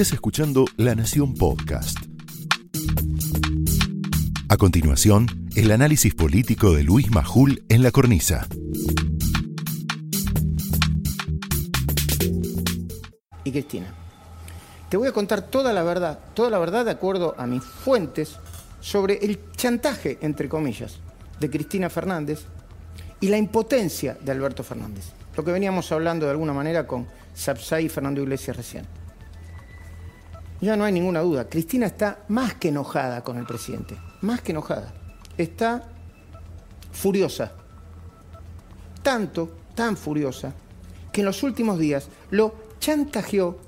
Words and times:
Estás 0.00 0.14
escuchando 0.14 0.64
La 0.78 0.94
Nación 0.94 1.34
Podcast. 1.34 1.98
A 4.48 4.56
continuación, 4.56 5.26
el 5.56 5.70
análisis 5.72 6.14
político 6.14 6.72
de 6.72 6.84
Luis 6.84 7.10
Majul 7.10 7.62
en 7.68 7.82
la 7.82 7.90
cornisa. 7.90 8.46
Y 13.44 13.52
Cristina, 13.52 13.92
te 14.88 14.96
voy 14.96 15.06
a 15.06 15.12
contar 15.12 15.42
toda 15.42 15.74
la 15.74 15.82
verdad, 15.82 16.18
toda 16.32 16.48
la 16.48 16.58
verdad 16.58 16.86
de 16.86 16.92
acuerdo 16.92 17.34
a 17.36 17.46
mis 17.46 17.62
fuentes 17.62 18.36
sobre 18.80 19.18
el 19.22 19.38
chantaje, 19.54 20.16
entre 20.22 20.48
comillas, 20.48 20.96
de 21.40 21.50
Cristina 21.50 21.90
Fernández 21.90 22.46
y 23.20 23.28
la 23.28 23.36
impotencia 23.36 24.16
de 24.18 24.32
Alberto 24.32 24.64
Fernández. 24.64 25.12
Lo 25.36 25.44
que 25.44 25.52
veníamos 25.52 25.92
hablando 25.92 26.24
de 26.24 26.32
alguna 26.32 26.54
manera 26.54 26.86
con 26.86 27.06
Sapsay 27.34 27.84
y 27.84 27.88
Fernando 27.90 28.22
Iglesias 28.22 28.56
recién. 28.56 28.99
Ya 30.60 30.76
no 30.76 30.84
hay 30.84 30.92
ninguna 30.92 31.20
duda, 31.20 31.48
Cristina 31.48 31.86
está 31.86 32.24
más 32.28 32.54
que 32.54 32.68
enojada 32.68 33.22
con 33.24 33.38
el 33.38 33.46
presidente, 33.46 33.96
más 34.20 34.42
que 34.42 34.52
enojada. 34.52 34.92
Está 35.38 35.88
furiosa. 36.92 37.52
Tanto, 39.02 39.50
tan 39.74 39.96
furiosa, 39.96 40.52
que 41.12 41.22
en 41.22 41.26
los 41.26 41.42
últimos 41.42 41.78
días 41.78 42.08
lo 42.30 42.54
chantajeó 42.78 43.58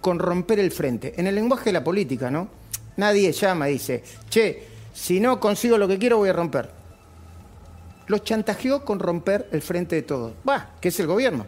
con 0.00 0.18
romper 0.18 0.58
el 0.58 0.72
frente. 0.72 1.14
En 1.16 1.28
el 1.28 1.36
lenguaje 1.36 1.66
de 1.66 1.74
la 1.74 1.84
política, 1.84 2.30
¿no? 2.30 2.48
Nadie 2.96 3.32
llama 3.32 3.70
y 3.70 3.74
dice, 3.74 4.02
che, 4.28 4.66
si 4.92 5.20
no 5.20 5.38
consigo 5.38 5.78
lo 5.78 5.86
que 5.88 5.98
quiero 5.98 6.18
voy 6.18 6.28
a 6.28 6.34
romper. 6.34 6.70
Lo 8.08 8.18
chantajeó 8.18 8.84
con 8.84 8.98
romper 8.98 9.48
el 9.52 9.62
frente 9.62 9.96
de 9.96 10.02
todos. 10.02 10.32
Va, 10.46 10.74
que 10.80 10.88
es 10.88 11.00
el 11.00 11.06
gobierno. 11.06 11.46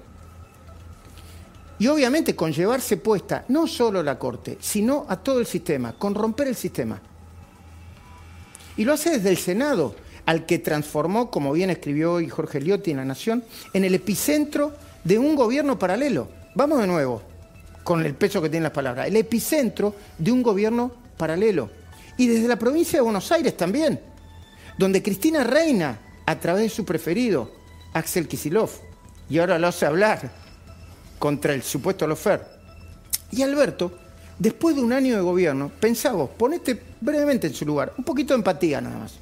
Y 1.78 1.88
obviamente 1.88 2.36
con 2.36 2.52
llevarse 2.52 2.96
puesta 2.96 3.44
no 3.48 3.66
solo 3.66 4.02
la 4.02 4.18
Corte, 4.18 4.58
sino 4.60 5.06
a 5.08 5.16
todo 5.16 5.40
el 5.40 5.46
sistema, 5.46 5.92
con 5.92 6.14
romper 6.14 6.48
el 6.48 6.54
sistema. 6.54 7.00
Y 8.76 8.84
lo 8.84 8.92
hace 8.92 9.10
desde 9.10 9.30
el 9.30 9.36
Senado, 9.36 9.94
al 10.26 10.46
que 10.46 10.58
transformó, 10.58 11.30
como 11.30 11.52
bien 11.52 11.70
escribió 11.70 12.14
hoy 12.14 12.28
Jorge 12.28 12.60
Liotti 12.60 12.90
en 12.90 12.98
La 12.98 13.04
Nación, 13.04 13.44
en 13.72 13.84
el 13.84 13.94
epicentro 13.94 14.72
de 15.02 15.18
un 15.18 15.36
gobierno 15.36 15.78
paralelo. 15.78 16.28
Vamos 16.54 16.80
de 16.80 16.86
nuevo, 16.86 17.22
con 17.82 18.04
el 18.04 18.14
peso 18.14 18.40
que 18.40 18.48
tienen 18.48 18.64
las 18.64 18.72
palabras. 18.72 19.06
El 19.06 19.16
epicentro 19.16 19.94
de 20.18 20.32
un 20.32 20.42
gobierno 20.42 20.92
paralelo. 21.16 21.70
Y 22.16 22.26
desde 22.28 22.48
la 22.48 22.58
provincia 22.58 22.98
de 22.98 23.02
Buenos 23.02 23.30
Aires 23.32 23.56
también, 23.56 24.00
donde 24.78 25.02
Cristina 25.02 25.44
reina 25.44 25.98
a 26.26 26.38
través 26.38 26.62
de 26.62 26.68
su 26.70 26.84
preferido, 26.84 27.50
Axel 27.92 28.28
Kisilov, 28.28 28.70
y 29.28 29.38
ahora 29.38 29.58
lo 29.58 29.68
hace 29.68 29.86
hablar 29.86 30.43
contra 31.18 31.54
el 31.54 31.62
supuesto 31.62 32.06
lofer. 32.06 32.46
Y 33.30 33.42
Alberto, 33.42 33.92
después 34.38 34.76
de 34.76 34.82
un 34.82 34.92
año 34.92 35.16
de 35.16 35.22
gobierno, 35.22 35.70
pensaba, 35.80 36.26
ponete 36.26 36.80
brevemente 37.00 37.46
en 37.46 37.54
su 37.54 37.64
lugar, 37.64 37.92
un 37.96 38.04
poquito 38.04 38.34
de 38.34 38.38
empatía 38.38 38.80
nada 38.80 38.98
más. 38.98 39.14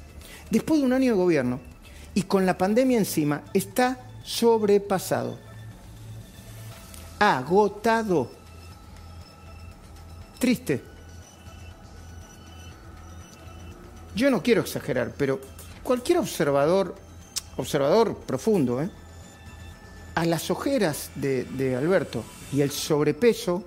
Después 0.49 0.79
de 0.79 0.85
un 0.85 0.93
año 0.93 1.11
de 1.11 1.17
gobierno 1.17 1.59
y 2.13 2.23
con 2.23 2.45
la 2.45 2.57
pandemia 2.57 2.97
encima, 2.97 3.41
está 3.53 3.99
sobrepasado, 4.23 5.39
agotado, 7.19 8.31
triste. 10.39 10.83
Yo 14.15 14.29
no 14.29 14.43
quiero 14.43 14.61
exagerar, 14.61 15.13
pero 15.17 15.41
cualquier 15.81 16.19
observador, 16.19 16.95
observador 17.57 18.15
profundo, 18.17 18.81
¿eh? 18.81 18.89
Las 20.29 20.49
ojeras 20.51 21.11
de, 21.15 21.75
Alberto 21.77 22.23
y 22.51 22.61
el 22.61 22.71
sobrepeso, 22.71 23.63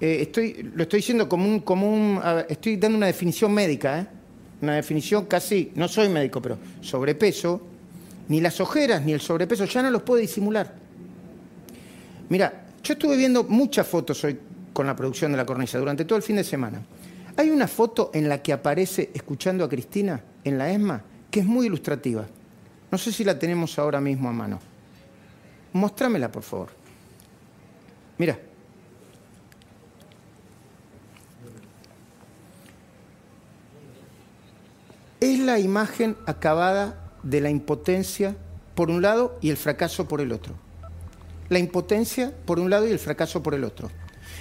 eh, 0.00 0.18
estoy, 0.22 0.70
lo 0.74 0.82
estoy 0.84 0.98
diciendo 0.98 1.28
como 1.28 1.46
un, 1.46 1.60
como 1.60 2.22
estoy 2.48 2.76
dando 2.76 2.98
una 2.98 3.06
definición 3.06 3.52
médica, 3.52 4.00
¿eh? 4.00 4.06
una 4.62 4.76
definición 4.76 5.26
casi, 5.26 5.72
no 5.74 5.88
soy 5.88 6.08
médico, 6.08 6.40
pero 6.40 6.58
sobrepeso, 6.80 7.60
ni 8.28 8.40
las 8.40 8.60
ojeras 8.60 9.04
ni 9.04 9.12
el 9.12 9.20
sobrepeso 9.20 9.64
ya 9.64 9.82
no 9.82 9.90
los 9.90 10.02
puede 10.02 10.22
disimular. 10.22 10.74
Mira, 12.28 12.66
yo 12.82 12.94
estuve 12.94 13.16
viendo 13.16 13.44
muchas 13.44 13.86
fotos 13.86 14.24
hoy 14.24 14.38
con 14.72 14.86
la 14.86 14.96
producción 14.96 15.32
de 15.32 15.36
la 15.36 15.46
cornisa 15.46 15.78
durante 15.78 16.04
todo 16.04 16.16
el 16.16 16.22
fin 16.22 16.36
de 16.36 16.44
semana. 16.44 16.80
Hay 17.36 17.50
una 17.50 17.68
foto 17.68 18.10
en 18.14 18.28
la 18.28 18.42
que 18.42 18.52
aparece 18.52 19.10
escuchando 19.14 19.64
a 19.64 19.68
Cristina 19.68 20.22
en 20.44 20.58
la 20.58 20.70
ESMA 20.70 21.02
que 21.30 21.40
es 21.40 21.46
muy 21.46 21.66
ilustrativa. 21.66 22.26
No 22.90 22.98
sé 22.98 23.10
si 23.10 23.24
la 23.24 23.38
tenemos 23.38 23.78
ahora 23.78 24.00
mismo 24.00 24.28
a 24.28 24.32
mano. 24.32 24.60
Mostrámela, 25.72 26.30
por 26.30 26.42
favor. 26.42 26.68
Mira. 28.18 28.38
Es 35.20 35.38
la 35.38 35.58
imagen 35.58 36.16
acabada 36.26 37.12
de 37.22 37.40
la 37.40 37.50
impotencia 37.50 38.36
por 38.74 38.90
un 38.90 39.02
lado 39.02 39.38
y 39.40 39.50
el 39.50 39.56
fracaso 39.56 40.08
por 40.08 40.20
el 40.20 40.32
otro. 40.32 40.54
La 41.48 41.58
impotencia 41.58 42.34
por 42.44 42.58
un 42.58 42.70
lado 42.70 42.86
y 42.86 42.90
el 42.90 42.98
fracaso 42.98 43.42
por 43.42 43.54
el 43.54 43.64
otro. 43.64 43.90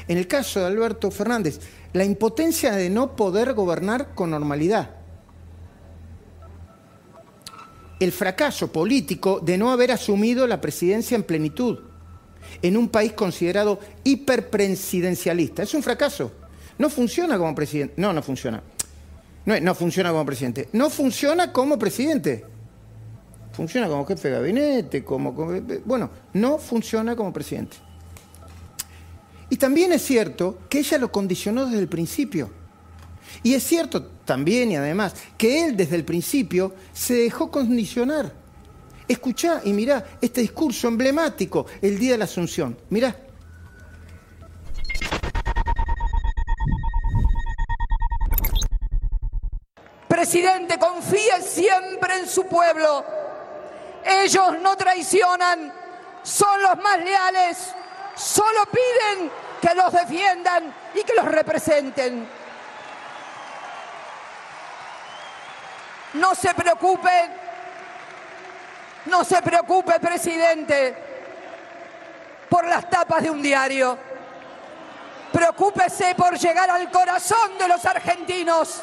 En 0.08 0.18
el 0.18 0.28
caso 0.28 0.60
de 0.60 0.66
Alberto 0.66 1.12
Fernández, 1.12 1.60
la 1.94 2.04
impotencia 2.04 2.72
de 2.72 2.90
no 2.90 3.16
poder 3.16 3.54
gobernar 3.54 4.16
con 4.16 4.32
normalidad 4.32 5.01
el 8.02 8.12
fracaso 8.12 8.72
político 8.72 9.40
de 9.40 9.58
no 9.58 9.72
haber 9.72 9.92
asumido 9.92 10.48
la 10.48 10.60
presidencia 10.60 11.16
en 11.16 11.24
plenitud 11.24 11.80
en 12.62 12.76
un 12.76 12.90
país 12.90 13.14
considerado 13.14 13.80
hiperpresidencialista. 14.04 15.64
Es 15.64 15.74
un 15.74 15.84
fracaso. 15.84 16.32
No 16.78 16.90
funciona 16.90 17.38
como 17.38 17.54
presidente. 17.54 17.94
No, 17.98 18.12
no 18.12 18.22
funciona. 18.22 18.62
No, 19.46 19.60
no 19.60 19.76
funciona 19.76 20.10
como 20.10 20.26
presidente. 20.26 20.70
No 20.74 20.90
funciona 20.90 21.54
como 21.54 21.78
presidente. 21.78 22.46
Funciona 23.54 23.88
como 23.88 24.06
jefe 24.06 24.30
de 24.30 24.36
gabinete, 24.36 25.04
como, 25.04 25.34
Bueno, 25.86 26.10
no 26.34 26.58
funciona 26.58 27.16
como 27.16 27.32
presidente. 27.32 27.78
Y 29.50 29.58
también 29.58 29.92
es 29.92 30.02
cierto 30.02 30.60
que 30.70 30.80
ella 30.80 30.98
lo 30.98 31.12
condicionó 31.12 31.66
desde 31.66 31.80
el 31.80 31.90
principio. 31.90 32.50
Y 33.44 33.54
es 33.54 33.64
cierto 33.64 34.04
también 34.26 34.72
y 34.72 34.76
además 34.76 35.14
que 35.38 35.66
él 35.66 35.78
desde 35.78 35.96
el 35.96 36.06
principio 36.06 36.74
se 36.94 37.16
dejó 37.16 37.50
condicionar. 37.50 38.32
Escuchá 39.08 39.62
y 39.64 39.74
mirá 39.74 40.06
este 40.22 40.42
discurso 40.42 40.88
emblemático 40.88 41.66
el 41.82 42.00
día 42.00 42.14
de 42.14 42.18
la 42.20 42.26
Asunción. 42.26 42.78
Mirá. 42.90 43.16
Presidente, 50.08 50.78
confíe 50.78 51.42
siempre 51.42 52.20
en 52.20 52.28
su 52.28 52.46
pueblo. 52.46 53.04
Ellos 54.06 54.56
no 54.62 54.78
traicionan, 54.78 55.74
son 56.24 56.62
los 56.62 56.78
más 56.78 56.98
leales, 57.00 57.58
solo 58.16 58.62
piden 58.72 59.32
que 59.62 59.76
los 59.76 59.92
defiendan 59.92 60.74
y 60.94 61.04
que 61.04 61.14
los 61.16 61.26
representen. 61.26 62.41
No 66.14 66.36
se 66.36 66.54
preocupe, 66.54 67.10
no 69.06 69.24
se 69.24 69.42
preocupe, 69.42 70.00
presidente, 70.00 70.96
por 72.50 72.68
las 72.68 72.90
tapas 72.90 73.24
de 73.24 73.30
un 73.30 73.42
diario. 73.42 73.98
Preocúpese 75.32 76.14
por 76.16 76.38
llegar 76.38 76.70
al 76.70 76.92
corazón 76.92 77.58
de 77.58 77.68
los 77.68 77.86
argentinos 77.86 78.82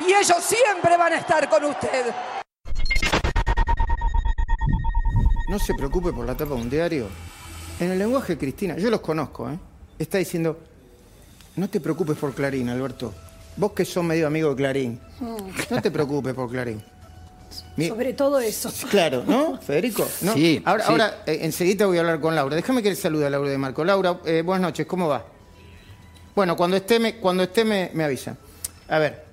y 0.00 0.12
ellos 0.12 0.38
siempre 0.42 0.96
van 0.96 1.12
a 1.12 1.16
estar 1.16 1.48
con 1.50 1.64
usted. 1.64 2.06
No 5.48 5.58
se 5.58 5.74
preocupe 5.74 6.12
por 6.12 6.24
la 6.24 6.34
tapa 6.34 6.54
de 6.54 6.62
un 6.62 6.70
diario. 6.70 7.08
En 7.78 7.90
el 7.90 7.98
lenguaje 7.98 8.38
Cristina, 8.38 8.76
yo 8.76 8.90
los 8.90 9.00
conozco, 9.00 9.50
¿eh? 9.50 9.58
está 9.98 10.16
diciendo, 10.16 10.58
no 11.56 11.68
te 11.68 11.80
preocupes 11.80 12.16
por 12.16 12.34
Clarín, 12.34 12.70
Alberto. 12.70 13.12
Vos 13.56 13.72
que 13.72 13.84
sos 13.84 14.02
medio 14.02 14.26
amigo 14.26 14.50
de 14.50 14.56
Clarín, 14.56 15.00
no 15.70 15.82
te 15.82 15.90
preocupes 15.90 16.34
por 16.34 16.50
Clarín. 16.50 16.82
Sobre 17.76 18.12
todo 18.14 18.40
eso. 18.40 18.72
Claro, 18.90 19.24
¿no, 19.26 19.58
Federico? 19.60 20.06
Sí. 20.34 20.62
Ahora, 20.64 20.84
ahora 20.86 21.22
eh, 21.26 21.40
enseguida 21.42 21.86
voy 21.86 21.98
a 21.98 22.00
hablar 22.00 22.20
con 22.20 22.34
Laura. 22.34 22.56
Déjame 22.56 22.82
que 22.82 22.90
le 22.90 22.96
salude 22.96 23.26
a 23.26 23.30
Laura 23.30 23.50
de 23.50 23.58
Marco. 23.58 23.84
Laura, 23.84 24.20
eh, 24.24 24.42
buenas 24.42 24.62
noches, 24.62 24.86
¿cómo 24.86 25.08
va? 25.08 25.26
Bueno, 26.34 26.56
cuando 26.56 26.76
esté 26.76 26.98
me, 26.98 27.16
cuando 27.16 27.42
esté 27.42 27.64
me, 27.64 27.90
avisa. 28.02 28.36
A 28.88 28.98
ver, 28.98 29.24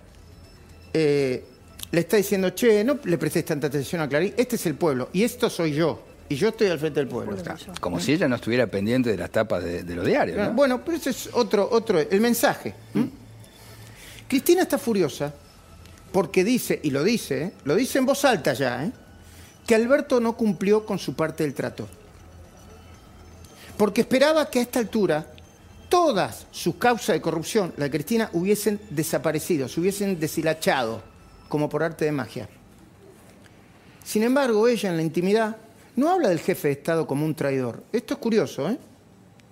eh, 0.93 1.45
le 1.91 1.99
está 1.99 2.17
diciendo, 2.17 2.49
che, 2.49 2.83
no 2.83 2.99
le 3.03 3.17
prestes 3.17 3.45
tanta 3.45 3.67
atención 3.67 4.01
a 4.01 4.09
Clarín. 4.09 4.33
Este 4.35 4.57
es 4.57 4.65
el 4.65 4.75
pueblo 4.75 5.09
y 5.13 5.23
esto 5.23 5.49
soy 5.49 5.73
yo. 5.73 6.03
Y 6.27 6.35
yo 6.35 6.49
estoy 6.49 6.67
al 6.67 6.77
frente 6.77 6.99
del 6.99 7.09
pueblo. 7.09 7.35
Como 7.79 7.99
si 7.99 8.13
ella 8.13 8.27
no 8.27 8.35
estuviera 8.35 8.67
pendiente 8.67 9.09
de 9.09 9.17
las 9.17 9.31
tapas 9.31 9.63
de, 9.63 9.83
los 9.95 10.05
diarios. 10.05 10.53
Bueno, 10.53 10.81
pero 10.85 10.97
ese 10.97 11.09
es 11.09 11.29
otro, 11.33 11.67
otro, 11.71 11.99
el 11.99 12.21
mensaje. 12.21 12.75
Cristina 14.29 14.61
está 14.61 14.77
furiosa 14.77 15.33
porque 16.11 16.43
dice, 16.43 16.79
y 16.83 16.91
lo 16.91 17.03
dice, 17.03 17.43
¿eh? 17.43 17.53
lo 17.65 17.75
dice 17.75 17.97
en 17.97 18.05
voz 18.05 18.23
alta 18.25 18.53
ya, 18.53 18.85
¿eh? 18.85 18.91
que 19.65 19.73
Alberto 19.73 20.19
no 20.19 20.37
cumplió 20.37 20.85
con 20.85 20.99
su 20.99 21.15
parte 21.15 21.43
del 21.43 21.55
trato. 21.55 21.87
Porque 23.75 24.01
esperaba 24.01 24.49
que 24.49 24.59
a 24.59 24.61
esta 24.61 24.79
altura 24.79 25.25
todas 25.89 26.45
sus 26.51 26.75
causas 26.75 27.15
de 27.15 27.21
corrupción, 27.21 27.73
la 27.77 27.85
de 27.85 27.91
Cristina, 27.91 28.29
hubiesen 28.33 28.79
desaparecido, 28.91 29.67
se 29.67 29.79
hubiesen 29.79 30.19
deshilachado, 30.19 31.01
como 31.47 31.67
por 31.67 31.81
arte 31.81 32.05
de 32.05 32.11
magia. 32.11 32.47
Sin 34.03 34.21
embargo, 34.21 34.67
ella 34.67 34.89
en 34.89 34.97
la 34.97 35.03
intimidad 35.03 35.57
no 35.95 36.09
habla 36.09 36.29
del 36.29 36.39
jefe 36.39 36.67
de 36.67 36.73
Estado 36.75 37.07
como 37.07 37.25
un 37.25 37.33
traidor. 37.33 37.83
Esto 37.91 38.13
es 38.13 38.19
curioso, 38.19 38.69
¿eh? 38.69 38.77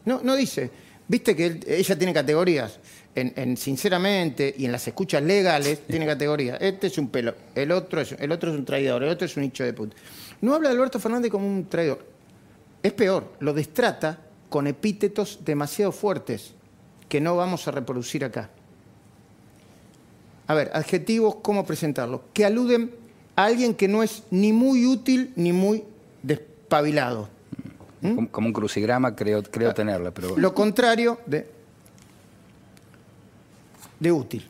No, 0.06 0.22
no 0.24 0.36
dice, 0.36 0.70
viste 1.08 1.36
que 1.36 1.60
ella 1.68 1.98
tiene 1.98 2.14
categorías. 2.14 2.80
En, 3.16 3.58
sinceramente 3.58 4.54
y 4.56 4.66
en 4.66 4.72
las 4.72 4.88
escuchas 4.88 5.24
legales 5.24 5.88
tiene 5.88 6.06
categorías. 6.06 6.60
Este 6.62 6.86
es 6.86 7.00
un 7.00 7.10
pelo, 7.10 7.34
el 7.56 7.72
otro 7.72 8.00
es, 8.00 8.12
el 8.12 8.32
otro 8.32 8.52
es 8.52 8.58
un 8.58 8.64
traidor, 8.64 9.02
el 9.02 9.10
otro 9.10 9.26
es 9.26 9.36
un 9.36 9.44
hicho 9.44 9.64
de 9.64 9.74
puta. 9.74 9.96
No 10.42 10.54
habla 10.54 10.70
de 10.70 10.76
Alberto 10.76 11.00
Fernández 11.00 11.32
como 11.32 11.48
un 11.48 11.66
traidor. 11.66 12.06
Es 12.84 12.94
peor, 12.94 13.34
lo 13.40 13.54
destrata 13.54 14.20
con 14.50 14.68
epítetos 14.68 15.40
demasiado 15.44 15.92
fuertes 15.92 16.54
que 17.10 17.20
no 17.20 17.36
vamos 17.36 17.68
a 17.68 17.72
reproducir 17.72 18.24
acá. 18.24 18.52
A 20.46 20.54
ver, 20.54 20.70
adjetivos, 20.74 21.38
¿cómo 21.42 21.66
presentarlos? 21.66 22.22
Que 22.34 22.46
aluden 22.46 22.92
a 23.36 23.46
alguien 23.46 23.74
que 23.74 23.88
no 23.88 24.04
es 24.04 24.24
ni 24.30 24.54
muy 24.54 24.86
útil 24.86 25.34
ni 25.36 25.54
muy 25.54 25.84
despabilado. 26.22 27.30
¿Mm? 28.02 28.26
Como 28.26 28.48
un 28.48 28.54
crucigrama 28.54 29.16
creo, 29.16 29.44
creo 29.44 29.74
tenerla, 29.74 30.12
pero... 30.12 30.38
Lo 30.38 30.54
contrario 30.54 31.20
de, 31.26 31.50
de 34.00 34.12
útil. 34.12 34.48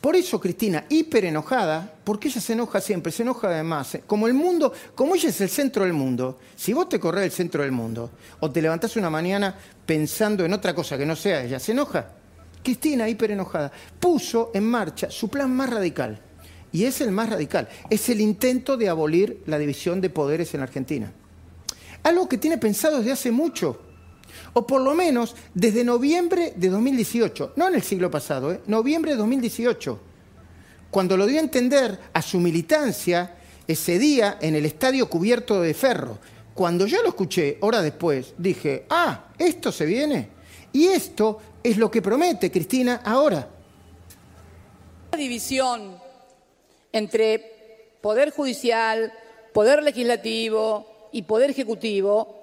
Por 0.00 0.16
eso 0.16 0.40
Cristina, 0.40 0.86
hiper 0.88 1.26
enojada, 1.26 1.92
porque 2.04 2.28
ella 2.28 2.40
se 2.40 2.54
enoja 2.54 2.80
siempre, 2.80 3.12
se 3.12 3.22
enoja 3.22 3.48
además. 3.48 3.96
¿eh? 3.96 4.02
Como 4.06 4.26
el 4.26 4.34
mundo, 4.34 4.72
como 4.94 5.14
ella 5.14 5.28
es 5.28 5.40
el 5.42 5.50
centro 5.50 5.84
del 5.84 5.92
mundo, 5.92 6.38
si 6.56 6.72
vos 6.72 6.88
te 6.88 6.98
corres 6.98 7.24
el 7.24 7.30
centro 7.30 7.62
del 7.62 7.72
mundo 7.72 8.10
o 8.40 8.50
te 8.50 8.62
levantás 8.62 8.96
una 8.96 9.10
mañana 9.10 9.54
pensando 9.84 10.44
en 10.44 10.54
otra 10.54 10.74
cosa 10.74 10.96
que 10.96 11.04
no 11.04 11.14
sea 11.14 11.44
ella, 11.44 11.58
se 11.58 11.72
enoja. 11.72 12.12
Cristina, 12.62 13.08
hiper 13.08 13.32
enojada, 13.32 13.70
puso 13.98 14.50
en 14.54 14.64
marcha 14.64 15.10
su 15.10 15.28
plan 15.28 15.54
más 15.54 15.68
radical. 15.68 16.18
Y 16.72 16.84
es 16.84 17.00
el 17.02 17.10
más 17.10 17.28
radical. 17.28 17.68
Es 17.90 18.08
el 18.08 18.20
intento 18.20 18.78
de 18.78 18.88
abolir 18.88 19.42
la 19.46 19.58
división 19.58 20.00
de 20.00 20.08
poderes 20.08 20.54
en 20.54 20.62
Argentina. 20.62 21.12
Algo 22.02 22.28
que 22.28 22.38
tiene 22.38 22.58
pensado 22.58 22.98
desde 22.98 23.12
hace 23.12 23.30
mucho 23.30 23.90
o 24.52 24.66
por 24.66 24.80
lo 24.80 24.94
menos 24.94 25.34
desde 25.54 25.84
noviembre 25.84 26.52
de 26.56 26.68
2018, 26.68 27.52
no 27.56 27.68
en 27.68 27.74
el 27.74 27.82
siglo 27.82 28.10
pasado, 28.10 28.52
¿eh? 28.52 28.60
noviembre 28.66 29.12
de 29.12 29.18
2018, 29.18 30.00
cuando 30.90 31.16
lo 31.16 31.26
dio 31.26 31.38
a 31.38 31.42
entender 31.42 31.98
a 32.12 32.22
su 32.22 32.40
militancia 32.40 33.36
ese 33.66 33.98
día 33.98 34.38
en 34.40 34.56
el 34.56 34.66
estadio 34.66 35.08
cubierto 35.08 35.60
de 35.60 35.74
ferro. 35.74 36.18
Cuando 36.54 36.86
yo 36.86 37.02
lo 37.02 37.10
escuché, 37.10 37.58
horas 37.60 37.84
después, 37.84 38.34
dije, 38.36 38.86
ah, 38.90 39.26
esto 39.38 39.70
se 39.70 39.86
viene. 39.86 40.28
Y 40.72 40.86
esto 40.86 41.38
es 41.62 41.76
lo 41.76 41.90
que 41.90 42.02
promete 42.02 42.50
Cristina 42.50 43.02
ahora. 43.04 43.48
La 45.12 45.18
división 45.18 45.96
entre 46.92 47.96
poder 48.00 48.32
judicial, 48.32 49.12
poder 49.52 49.82
legislativo 49.84 50.89
y 51.12 51.22
poder 51.22 51.50
ejecutivo 51.50 52.40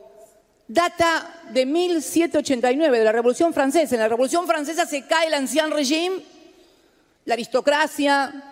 data 0.68 1.42
de 1.52 1.66
1789, 1.66 3.00
de 3.00 3.06
la 3.06 3.12
Revolución 3.12 3.54
Francesa. 3.54 3.96
En 3.96 4.02
la 4.02 4.10
Revolución 4.10 4.46
Francesa 4.46 4.86
se 4.86 5.06
cae 5.06 5.28
el 5.28 5.34
ancien 5.34 5.72
régime, 5.72 6.22
la 7.26 7.34
aristocracia, 7.34 8.44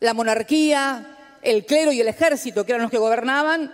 la 0.00 0.14
monarquía, 0.14 1.38
el 1.42 1.66
clero 1.66 1.92
y 1.92 2.00
el 2.00 2.08
ejército, 2.08 2.64
que 2.64 2.72
eran 2.72 2.82
los 2.82 2.90
que 2.90 2.98
gobernaban, 2.98 3.72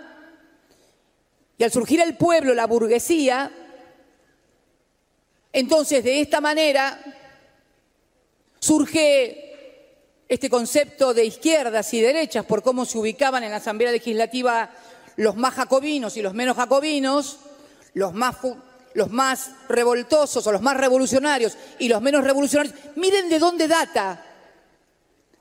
y 1.57 1.63
al 1.63 1.71
surgir 1.71 1.99
el 1.99 2.15
pueblo, 2.15 2.53
la 2.53 2.67
burguesía, 2.67 3.51
entonces 5.51 6.03
de 6.03 6.21
esta 6.21 6.39
manera 6.39 6.99
surge 8.59 9.45
este 10.29 10.49
concepto 10.49 11.13
de 11.13 11.25
izquierdas 11.25 11.93
y 11.93 12.01
derechas 12.01 12.45
por 12.45 12.61
cómo 12.61 12.85
se 12.85 12.97
ubicaban 12.97 13.43
en 13.43 13.51
la 13.51 13.57
Asamblea 13.57 13.91
Legislativa 13.91 14.69
los 15.19 15.35
más 15.35 15.53
jacobinos 15.53 16.15
y 16.15 16.21
los 16.21 16.33
menos 16.33 16.55
jacobinos, 16.55 17.39
los 17.93 18.13
más, 18.13 18.37
los 18.93 19.09
revoltosos 19.67 20.47
o 20.47 20.51
los 20.53 20.61
más 20.61 20.77
revolucionarios 20.77 21.57
y 21.77 21.89
los 21.89 22.01
menos 22.01 22.23
revolucionarios, 22.23 22.73
miren 22.95 23.27
de 23.27 23.37
dónde 23.37 23.67
data. 23.67 24.25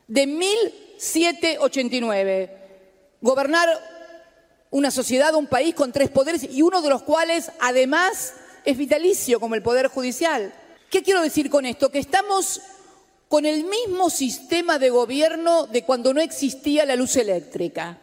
De 0.08 0.26
1789. 0.26 2.56
Gobernar 3.20 3.68
una 4.70 4.90
sociedad, 4.90 5.36
un 5.36 5.46
país 5.46 5.76
con 5.76 5.92
tres 5.92 6.10
poderes 6.10 6.42
y 6.42 6.62
uno 6.62 6.82
de 6.82 6.88
los 6.88 7.02
cuales 7.02 7.52
además 7.60 8.34
es 8.64 8.76
vitalicio, 8.76 9.38
como 9.38 9.54
el 9.54 9.62
Poder 9.62 9.86
Judicial. 9.86 10.52
¿Qué 10.90 11.04
quiero 11.04 11.22
decir 11.22 11.50
con 11.50 11.66
esto? 11.66 11.92
Que 11.92 12.00
estamos 12.00 12.62
con 13.28 13.46
el 13.46 13.62
mismo 13.62 14.10
sistema 14.10 14.80
de 14.80 14.90
gobierno 14.90 15.68
de 15.68 15.84
cuando 15.84 16.12
no 16.12 16.20
existía 16.20 16.84
la 16.84 16.96
luz 16.96 17.14
eléctrica, 17.14 18.00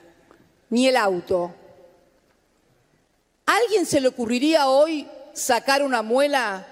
ni 0.70 0.88
el 0.88 0.96
auto, 0.96 1.54
alguien 3.46 3.86
se 3.86 4.02
le 4.02 4.08
ocurriría 4.08 4.68
hoy 4.68 5.08
sacar 5.34 5.84
una 5.84 6.02
muela 6.02 6.66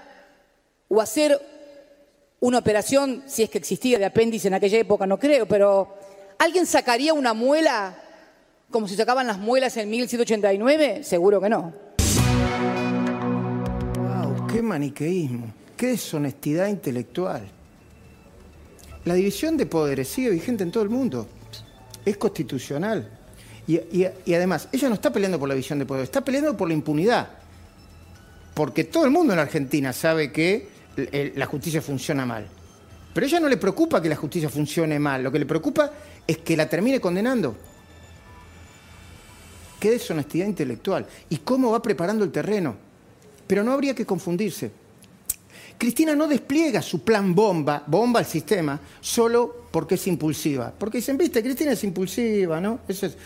o 0.88 1.00
hacer 1.00 1.40
una 2.40 2.58
operación, 2.58 3.22
si 3.26 3.42
es 3.42 3.50
que 3.50 3.58
existía 3.58 3.98
de 3.98 4.04
apéndice 4.04 4.48
en 4.48 4.54
aquella 4.54 4.78
época, 4.78 5.06
no 5.06 5.18
creo, 5.18 5.46
pero 5.46 5.96
¿alguien 6.38 6.66
sacaría 6.66 7.14
una 7.14 7.32
muela 7.32 7.96
como 8.70 8.88
si 8.88 8.96
sacaban 8.96 9.26
las 9.26 9.38
muelas 9.38 9.76
en 9.76 9.88
1789? 9.88 11.04
Seguro 11.04 11.40
que 11.40 11.48
no. 11.48 11.72
¡Wow! 13.96 14.46
¡Qué 14.46 14.60
maniqueísmo! 14.60 15.46
¡Qué 15.76 15.88
deshonestidad 15.88 16.66
intelectual! 16.68 17.48
La 19.04 19.14
división 19.14 19.56
de 19.56 19.66
poderes 19.66 20.08
sigue 20.08 20.30
vigente 20.30 20.64
en 20.64 20.70
todo 20.70 20.82
el 20.82 20.90
mundo. 20.90 21.28
Es 22.04 22.16
constitucional. 22.16 23.13
Y, 23.66 24.04
además, 24.34 24.68
ella 24.72 24.88
no 24.88 24.94
está 24.94 25.12
peleando 25.12 25.38
por 25.38 25.48
la 25.48 25.54
visión 25.54 25.78
de 25.78 25.86
poder, 25.86 26.04
está 26.04 26.22
peleando 26.22 26.56
por 26.56 26.68
la 26.68 26.74
impunidad. 26.74 27.28
Porque 28.52 28.84
todo 28.84 29.04
el 29.04 29.10
mundo 29.10 29.32
en 29.32 29.38
Argentina 29.38 29.92
sabe 29.92 30.30
que 30.30 30.68
la 31.34 31.46
justicia 31.46 31.80
funciona 31.80 32.26
mal. 32.26 32.46
Pero 33.12 33.24
a 33.24 33.28
ella 33.28 33.40
no 33.40 33.48
le 33.48 33.56
preocupa 33.56 34.02
que 34.02 34.08
la 34.08 34.16
justicia 34.16 34.48
funcione 34.48 34.98
mal, 34.98 35.22
lo 35.22 35.32
que 35.32 35.38
le 35.38 35.46
preocupa 35.46 35.90
es 36.26 36.38
que 36.38 36.56
la 36.56 36.68
termine 36.68 37.00
condenando. 37.00 37.56
Qué 39.80 39.90
deshonestidad 39.90 40.46
intelectual. 40.46 41.06
Y 41.28 41.38
cómo 41.38 41.72
va 41.72 41.82
preparando 41.82 42.24
el 42.24 42.32
terreno. 42.32 42.76
Pero 43.46 43.62
no 43.62 43.72
habría 43.72 43.94
que 43.94 44.06
confundirse. 44.06 44.70
Cristina 45.78 46.14
no 46.14 46.26
despliega 46.26 46.80
su 46.80 47.02
plan 47.02 47.34
bomba, 47.34 47.82
bomba 47.86 48.20
al 48.20 48.26
sistema, 48.26 48.80
solo 49.00 49.66
porque 49.70 49.96
es 49.96 50.06
impulsiva. 50.06 50.72
Porque 50.76 50.98
dicen, 50.98 51.18
viste, 51.18 51.42
Cristina 51.42 51.72
es 51.72 51.84
impulsiva, 51.84 52.60
¿no? 52.60 52.80
Eso 52.88 53.06
es 53.06 53.16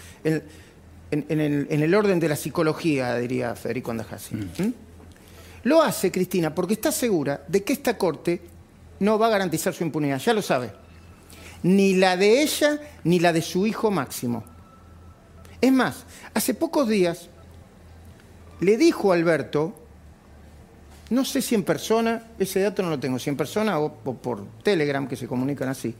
en, 1.10 1.82
el, 1.82 1.94
orden 1.94 2.20
de 2.20 2.28
la 2.28 2.36
psicología, 2.36 3.16
diría 3.16 3.54
Federico 3.54 3.90
Andajasi. 3.90 4.34
Mm. 4.34 4.50
¿Mm? 4.58 4.74
Lo 5.64 5.82
hace 5.82 6.10
Cristina 6.10 6.54
porque 6.54 6.74
está 6.74 6.92
segura 6.92 7.44
de 7.48 7.64
que 7.64 7.72
esta 7.72 7.96
corte 7.96 8.40
no 9.00 9.18
va 9.18 9.26
a 9.26 9.30
garantizar 9.30 9.74
su 9.74 9.84
impunidad, 9.84 10.18
ya 10.18 10.34
lo 10.34 10.42
sabe. 10.42 10.72
Ni 11.62 11.94
la 11.94 12.16
de 12.16 12.42
ella 12.42 12.80
ni 13.04 13.18
la 13.18 13.32
de 13.32 13.42
su 13.42 13.66
hijo 13.66 13.90
Máximo. 13.90 14.44
Es 15.60 15.72
más, 15.72 16.04
hace 16.34 16.54
pocos 16.54 16.88
días 16.88 17.28
le 18.60 18.76
dijo 18.76 19.12
a 19.12 19.16
Alberto 19.16 19.74
no 21.10 21.24
sé 21.24 21.40
si 21.40 21.54
en 21.54 21.62
persona, 21.62 22.30
ese 22.38 22.60
dato 22.60 22.82
no 22.82 22.90
lo 22.90 23.00
tengo, 23.00 23.18
si 23.18 23.30
en 23.30 23.36
persona 23.36 23.78
o, 23.78 23.92
por 23.92 24.46
Telegram, 24.62 25.08
que 25.08 25.16
se 25.16 25.26
comunican 25.26 25.68
así, 25.68 25.94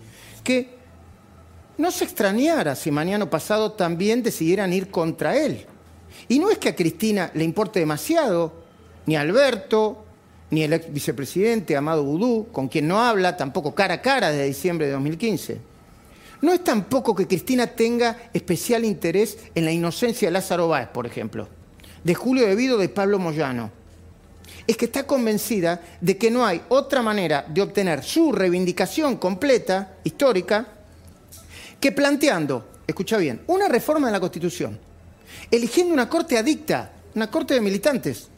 que 0.45 0.77
no 1.79 1.91
se 1.91 2.05
extrañara 2.05 2.75
si 2.75 2.91
mañana 2.91 3.31
pasado 3.31 3.73
también 3.73 4.23
decidieran 4.23 4.73
ir 4.73 4.91
contra 4.91 5.37
él. 5.37 5.67
Y 6.29 6.39
no 6.39 6.51
es 6.51 6.59
que 6.59 6.71
a 6.71 6.77
Cristina 6.77 7.31
le 7.35 7.45
importe 7.45 7.81
demasiado, 7.81 8.53
ni 9.07 9.17
a 9.17 9.23
Alberto, 9.23 10.05
ni 10.51 10.63
el 10.63 10.73
ex 10.73 10.93
vicepresidente 10.93 11.77
Amado 11.77 12.05
Vudú, 12.05 12.49
con 12.53 12.69
quien 12.69 12.89
no 12.89 13.01
habla 13.01 13.37
tampoco 13.37 13.75
cara 13.75 13.95
a 13.95 14.03
cara 14.03 14.31
desde 14.31 14.47
diciembre 14.47 14.87
de 14.87 14.93
2015. 14.93 15.61
No 16.41 16.53
es 16.53 16.63
tampoco 16.63 17.15
que 17.15 17.27
Cristina 17.27 17.67
tenga 17.67 18.31
especial 18.33 18.85
interés 18.85 19.39
en 19.55 19.65
la 19.65 19.73
inocencia 19.73 20.29
de 20.29 20.33
Lázaro 20.33 20.69
Báez, 20.69 20.89
por 20.89 21.07
ejemplo, 21.07 21.49
de 22.05 22.15
Julio 22.15 22.47
Devido 22.47 22.79
de 22.79 22.89
Pablo 22.89 23.19
Moyano, 23.19 23.71
es 24.69 24.77
que 24.77 24.85
está 24.85 25.07
convencida 25.07 25.81
de 25.99 26.19
que 26.19 26.31
no 26.31 26.45
hay 26.45 26.61
otra 26.69 27.01
manera 27.01 27.43
de 27.49 27.63
obtener 27.63 28.05
su 28.05 28.33
reivindicación 28.33 29.17
completa, 29.17 29.95
histórica, 30.05 30.67
que 31.81 31.91
planteando, 31.91 32.69
escucha 32.87 33.17
bien, 33.17 33.41
una 33.47 33.67
reforma 33.67 34.09
de 34.09 34.13
la 34.13 34.21
Constitución, 34.21 34.79
eligiendo 35.51 35.95
una 35.95 36.07
corte 36.07 36.37
adicta, 36.37 36.93
una 37.15 37.31
corte 37.31 37.55
de 37.55 37.63
militantes, 37.63 38.29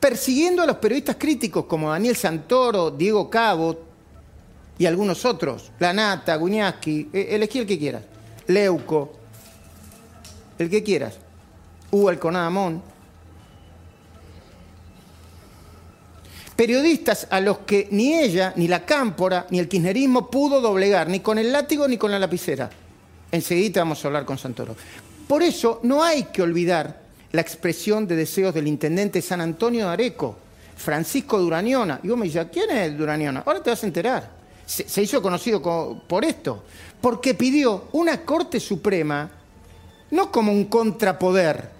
persiguiendo 0.00 0.62
a 0.62 0.66
los 0.66 0.78
periodistas 0.78 1.14
críticos 1.14 1.66
como 1.66 1.90
Daniel 1.90 2.16
Santoro, 2.16 2.90
Diego 2.90 3.30
Cabo 3.30 3.78
y 4.76 4.84
algunos 4.84 5.24
otros, 5.24 5.70
Lanata, 5.78 6.34
Guñaski, 6.34 7.08
e, 7.12 7.36
elegí 7.36 7.60
el 7.60 7.66
que 7.66 7.78
quieras, 7.78 8.02
Leuco, 8.48 9.12
el 10.58 10.68
que 10.68 10.82
quieras, 10.82 11.14
Hugo 11.92 12.08
Alconada 12.08 12.50
Periodistas 16.56 17.26
a 17.30 17.40
los 17.40 17.58
que 17.60 17.86
ni 17.90 18.14
ella, 18.14 18.54
ni 18.56 18.66
la 18.66 18.86
cámpora, 18.86 19.46
ni 19.50 19.58
el 19.58 19.68
kirchnerismo 19.68 20.30
pudo 20.30 20.62
doblegar, 20.62 21.06
ni 21.08 21.20
con 21.20 21.38
el 21.38 21.52
látigo 21.52 21.86
ni 21.86 21.98
con 21.98 22.10
la 22.10 22.18
lapicera. 22.18 22.70
Enseguida 23.30 23.82
vamos 23.82 24.02
a 24.02 24.08
hablar 24.08 24.24
con 24.24 24.38
Santoro. 24.38 24.74
Por 25.28 25.42
eso 25.42 25.80
no 25.82 26.02
hay 26.02 26.24
que 26.24 26.40
olvidar 26.40 27.02
la 27.32 27.42
expresión 27.42 28.06
de 28.06 28.16
deseos 28.16 28.54
del 28.54 28.68
intendente 28.68 29.20
San 29.20 29.42
Antonio 29.42 29.86
de 29.86 29.92
Areco, 29.92 30.36
Francisco 30.76 31.38
Duraniona. 31.38 32.00
Y 32.02 32.08
vos 32.08 32.16
me 32.16 32.24
dices, 32.24 32.46
¿quién 32.50 32.70
es 32.70 32.96
Duraniona? 32.96 33.42
Ahora 33.44 33.62
te 33.62 33.70
vas 33.70 33.82
a 33.82 33.86
enterar. 33.86 34.30
Se, 34.64 35.02
hizo 35.02 35.20
conocido 35.20 35.60
por 36.08 36.24
esto, 36.24 36.64
porque 37.00 37.34
pidió 37.34 37.84
una 37.92 38.22
Corte 38.22 38.58
Suprema, 38.58 39.30
no 40.10 40.32
como 40.32 40.52
un 40.52 40.64
contrapoder, 40.64 41.70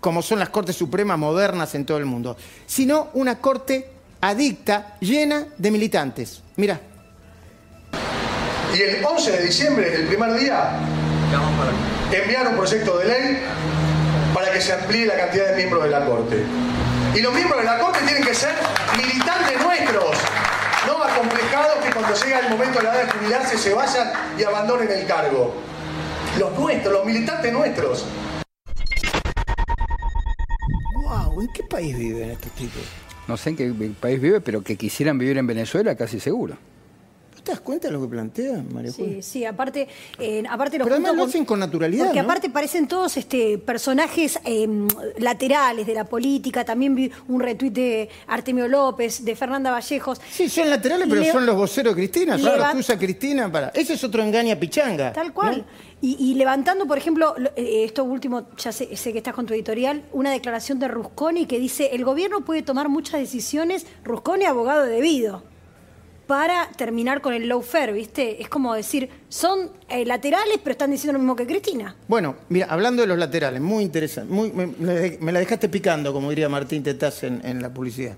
como 0.00 0.22
son 0.22 0.38
las 0.38 0.50
Cortes 0.50 0.76
Supremas 0.76 1.18
modernas 1.18 1.74
en 1.74 1.84
todo 1.84 1.98
el 1.98 2.06
mundo, 2.06 2.36
sino 2.66 3.08
una 3.14 3.40
Corte 3.40 3.93
adicta, 4.28 4.96
llena 5.00 5.46
de 5.58 5.70
militantes. 5.70 6.42
Mira. 6.56 6.80
Y 8.74 8.80
el 8.80 9.04
11 9.04 9.30
de 9.32 9.44
diciembre, 9.44 9.94
el 9.94 10.06
primer 10.06 10.34
día, 10.34 10.78
enviar 12.10 12.48
un 12.48 12.56
proyecto 12.56 12.98
de 12.98 13.04
ley 13.04 13.38
para 14.32 14.50
que 14.50 14.60
se 14.60 14.72
amplíe 14.72 15.06
la 15.06 15.16
cantidad 15.16 15.50
de 15.50 15.56
miembros 15.56 15.84
de 15.84 15.90
la 15.90 16.06
Corte. 16.06 16.42
Y 17.14 17.20
los 17.20 17.34
miembros 17.34 17.60
de 17.60 17.66
la 17.66 17.78
Corte 17.78 18.00
tienen 18.06 18.24
que 18.24 18.34
ser 18.34 18.54
militantes 18.96 19.62
nuestros, 19.62 20.16
no 20.86 21.04
acomplejados 21.04 21.84
que 21.84 21.92
cuando 21.92 22.14
llega 22.14 22.38
el 22.40 22.48
momento 22.48 22.78
de 22.78 22.84
la 22.84 22.94
edad 22.94 23.04
de 23.04 23.12
jubilarse 23.12 23.58
se 23.58 23.74
vayan 23.74 24.10
y 24.38 24.42
abandonen 24.42 24.90
el 24.90 25.06
cargo. 25.06 25.54
Los 26.38 26.58
nuestros, 26.58 26.92
los 26.92 27.04
militantes 27.04 27.52
nuestros. 27.52 28.06
Wow, 30.94 31.42
¿en 31.42 31.52
qué 31.52 31.62
país 31.62 31.96
viven 31.96 32.30
estos 32.30 32.50
tipos? 32.52 32.82
No 33.26 33.36
sé 33.36 33.50
en 33.50 33.56
qué 33.56 33.72
país 34.00 34.20
vive, 34.20 34.40
pero 34.40 34.62
que 34.62 34.76
quisieran 34.76 35.18
vivir 35.18 35.38
en 35.38 35.46
Venezuela, 35.46 35.94
casi 35.94 36.20
seguro. 36.20 36.56
¿Te 37.64 37.68
das 37.68 37.80
cuenta 37.80 37.88
de 37.88 37.94
lo 37.94 38.02
que 38.02 38.08
plantean, 38.08 38.68
María 38.74 38.92
Sí, 38.92 39.22
sí, 39.22 39.44
aparte, 39.46 39.88
eh, 40.18 40.42
aparte 40.50 40.76
Pero 40.78 40.90
además 40.90 41.16
lo 41.16 41.24
hacen 41.24 41.46
con 41.46 41.58
naturalidad. 41.58 42.04
Porque 42.04 42.20
aparte 42.20 42.50
parecen 42.50 42.86
todos 42.86 43.16
este, 43.16 43.56
personajes 43.56 44.38
em, 44.44 44.86
laterales 45.18 45.86
de 45.86 45.94
la 45.94 46.04
política. 46.04 46.62
También 46.62 46.94
vi 46.94 47.10
un 47.28 47.40
retweet 47.40 47.70
de 47.70 48.08
Artemio 48.26 48.68
López, 48.68 49.24
de 49.24 49.34
Fernanda 49.34 49.70
Vallejos. 49.70 50.20
Sí, 50.30 50.50
son 50.50 50.68
laterales, 50.68 51.08
pero 51.08 51.24
son 51.24 51.46
los 51.46 51.56
voceros 51.56 51.94
de 51.94 52.02
Cristina, 52.02 52.36
son 52.38 52.58
los 52.58 52.68
que 52.72 52.76
usa 52.76 52.98
Cristina 52.98 53.50
para. 53.50 53.68
Ese 53.68 53.94
es 53.94 54.04
otro 54.04 54.22
engaña 54.22 54.56
pichanga. 54.56 55.14
Tal 55.14 55.32
cual. 55.32 55.64
Y, 56.02 56.34
levantando, 56.34 56.86
por 56.86 56.98
ejemplo, 56.98 57.34
eh, 57.56 57.84
esto 57.86 58.04
último, 58.04 58.46
ya 58.58 58.72
sé, 58.72 58.94
sé, 58.94 59.12
que 59.12 59.18
estás 59.18 59.32
con 59.32 59.46
tu 59.46 59.54
editorial, 59.54 60.04
una 60.12 60.32
declaración 60.32 60.78
de 60.78 60.88
Rusconi 60.88 61.46
que 61.46 61.58
dice: 61.58 61.90
el 61.94 62.04
gobierno 62.04 62.44
puede 62.44 62.60
tomar 62.60 62.90
muchas 62.90 63.20
decisiones, 63.20 63.86
Rusconi, 64.04 64.44
abogado 64.44 64.84
debido 64.84 65.53
para 66.26 66.68
terminar 66.76 67.20
con 67.20 67.34
el 67.34 67.48
low 67.48 67.62
fair, 67.62 67.92
¿viste? 67.92 68.40
Es 68.40 68.48
como 68.48 68.74
decir, 68.74 69.08
son 69.28 69.70
eh, 69.88 70.04
laterales, 70.04 70.58
pero 70.62 70.72
están 70.72 70.90
diciendo 70.90 71.14
lo 71.14 71.18
mismo 71.18 71.36
que 71.36 71.46
Cristina. 71.46 71.94
Bueno, 72.08 72.36
mira, 72.48 72.66
hablando 72.70 73.02
de 73.02 73.08
los 73.08 73.18
laterales, 73.18 73.60
muy 73.60 73.84
interesante. 73.84 74.32
Me, 74.32 75.32
la 75.32 75.38
dejaste 75.38 75.68
picando, 75.68 76.12
como 76.12 76.30
diría 76.30 76.48
Martín 76.48 76.82
Tetaz 76.82 77.24
en, 77.24 77.40
en 77.44 77.60
la 77.60 77.72
publicidad. 77.72 78.16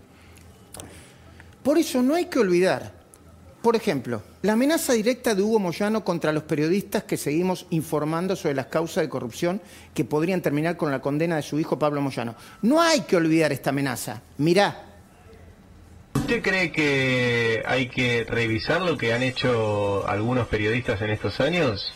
Por 1.63 1.79
eso 1.79 2.01
no 2.03 2.15
hay 2.15 2.27
que 2.27 2.39
olvidar, 2.39 2.93
por 3.61 3.75
ejemplo, 3.75 4.23
la 4.43 4.53
amenaza 4.53 4.93
directa 4.93 5.35
de 5.35 5.43
Hugo 5.43 5.59
Moyano 5.59 6.05
contra 6.05 6.31
los 6.31 6.45
periodistas 6.45 7.03
que 7.03 7.17
seguimos 7.17 7.67
informando 7.71 8.37
sobre 8.37 8.55
las 8.55 8.67
causas 8.67 9.03
de 9.03 9.09
corrupción 9.09 9.61
que 9.93 10.05
podrían 10.05 10.41
terminar 10.41 10.77
con 10.77 10.93
la 10.93 11.01
condena 11.01 11.35
de 11.35 11.43
su 11.43 11.59
hijo 11.59 11.77
Pablo 11.77 12.01
Moyano. 12.01 12.37
No 12.63 12.81
hay 12.81 13.01
que 13.01 13.17
olvidar 13.17 13.51
esta 13.51 13.71
amenaza. 13.71 14.23
Mirá, 14.39 14.96
¿Usted 16.27 16.43
cree 16.43 16.73
que 16.73 17.63
hay 17.65 17.87
que 17.87 18.27
revisar 18.29 18.83
lo 18.83 18.99
que 18.99 19.13
han 19.13 19.23
hecho 19.23 20.05
algunos 20.09 20.49
periodistas 20.49 21.01
en 21.01 21.11
estos 21.11 21.39
años? 21.39 21.95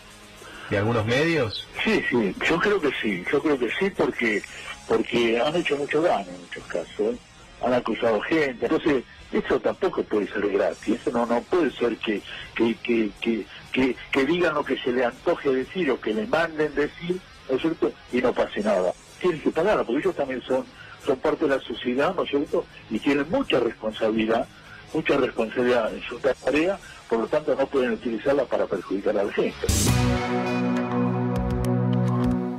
¿Y 0.71 0.77
algunos 0.77 1.05
medios? 1.05 1.67
Sí, 1.83 2.01
sí, 2.09 2.33
yo 2.49 2.61
creo 2.61 2.81
que 2.81 2.93
sí, 3.03 3.25
yo 3.29 3.43
creo 3.43 3.59
que 3.59 3.69
sí 3.77 3.91
porque 3.91 4.41
porque 4.87 5.41
han 5.41 5.57
hecho 5.57 5.77
mucho 5.77 6.01
daño 6.01 6.31
en 6.31 6.43
muchos 6.43 6.65
casos, 6.67 7.17
han 7.61 7.75
acusado 7.75 8.21
gente, 8.21 8.67
entonces 8.67 9.03
eso 9.33 9.59
tampoco 9.59 10.05
puede 10.05 10.29
ser 10.29 10.49
gratis, 10.49 11.01
eso 11.01 11.11
no 11.11 11.27
no 11.27 11.43
puede 11.43 11.73
ser 11.73 11.97
que 11.97 12.23
que, 12.55 12.77
que, 12.85 13.11
que, 13.21 13.97
que, 14.13 14.25
digan 14.27 14.55
lo 14.55 14.65
que 14.65 14.79
se 14.79 14.93
le 14.93 15.07
antoje 15.07 15.51
decir 15.51 15.91
o 15.91 16.01
que 16.01 16.15
le 16.15 16.29
manden 16.29 16.73
decir, 16.77 17.19
¿no 17.49 17.57
es 17.57 17.63
cierto? 17.63 17.93
Y 18.13 18.21
no 18.21 18.33
pase 18.33 18.61
nada. 18.61 18.93
Tienen 19.21 19.41
que 19.41 19.51
pagar, 19.51 19.85
porque 19.85 20.03
ellos 20.03 20.15
también 20.15 20.41
son 20.43 20.65
son 21.04 21.19
parte 21.19 21.47
de 21.47 21.57
la 21.57 21.61
sociedad, 21.61 22.14
¿no 22.14 22.25
es 22.25 22.30
cierto? 22.30 22.64
Y 22.90 22.99
tienen 22.99 23.28
mucha 23.30 23.61
responsabilidad, 23.61 24.47
mucha 24.92 25.16
responsabilidad 25.16 25.95
en 25.95 26.02
su 26.02 26.19
tarea, 26.19 26.78
por 27.09 27.21
lo 27.21 27.26
tanto 27.26 27.54
no 27.54 27.66
pueden 27.66 27.92
utilizarla 27.92 28.45
para 28.45 28.66
perjudicar 28.66 29.16
a 29.19 29.25
la 29.25 29.33
gente. 29.33 29.66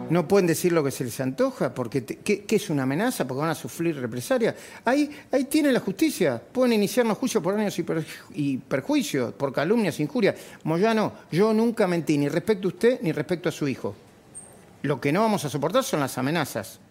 No 0.09 0.27
pueden 0.27 0.45
decir 0.45 0.73
lo 0.73 0.83
que 0.83 0.91
se 0.91 1.05
les 1.05 1.21
antoja, 1.21 1.73
porque 1.73 2.03
¿qué, 2.03 2.45
es 2.49 2.69
una 2.69 2.83
amenaza? 2.83 3.25
Porque 3.25 3.41
van 3.41 3.51
a 3.51 3.55
sufrir 3.55 3.95
represalia. 3.95 4.53
Ahí, 4.83 5.09
ahí 5.31 5.45
tiene 5.45 5.71
la 5.71 5.79
justicia. 5.79 6.41
Pueden 6.51 6.73
iniciarnos 6.73 7.17
juicios 7.17 7.41
por 7.41 7.55
daños 7.55 7.79
y, 8.33 8.57
perjuicios, 8.57 9.31
por 9.31 9.53
calumnias, 9.53 10.01
injurias. 10.01 10.35
Moyano, 10.65 11.13
yo 11.31 11.53
nunca 11.53 11.87
mentí, 11.87 12.17
ni 12.17 12.27
respecto 12.27 12.67
a 12.67 12.71
usted, 12.71 12.99
ni 13.01 13.13
respecto 13.13 13.47
a 13.47 13.53
su 13.53 13.69
hijo. 13.69 13.95
Lo 14.81 14.99
que 14.99 15.13
no 15.13 15.21
vamos 15.21 15.45
a 15.45 15.49
soportar 15.49 15.85
son 15.85 16.01
las 16.01 16.17
amenazas 16.17 16.81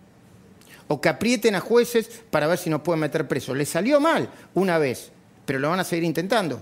o 0.92 1.00
que 1.00 1.08
aprieten 1.08 1.54
a 1.54 1.60
jueces 1.60 2.10
para 2.30 2.48
ver 2.48 2.58
si 2.58 2.68
nos 2.68 2.80
pueden 2.82 2.98
meter 2.98 3.28
preso. 3.28 3.54
Le 3.54 3.64
salió 3.64 4.00
mal 4.00 4.28
una 4.54 4.76
vez, 4.76 5.12
pero 5.46 5.60
lo 5.60 5.70
van 5.70 5.78
a 5.78 5.84
seguir 5.84 6.02
intentando. 6.02 6.60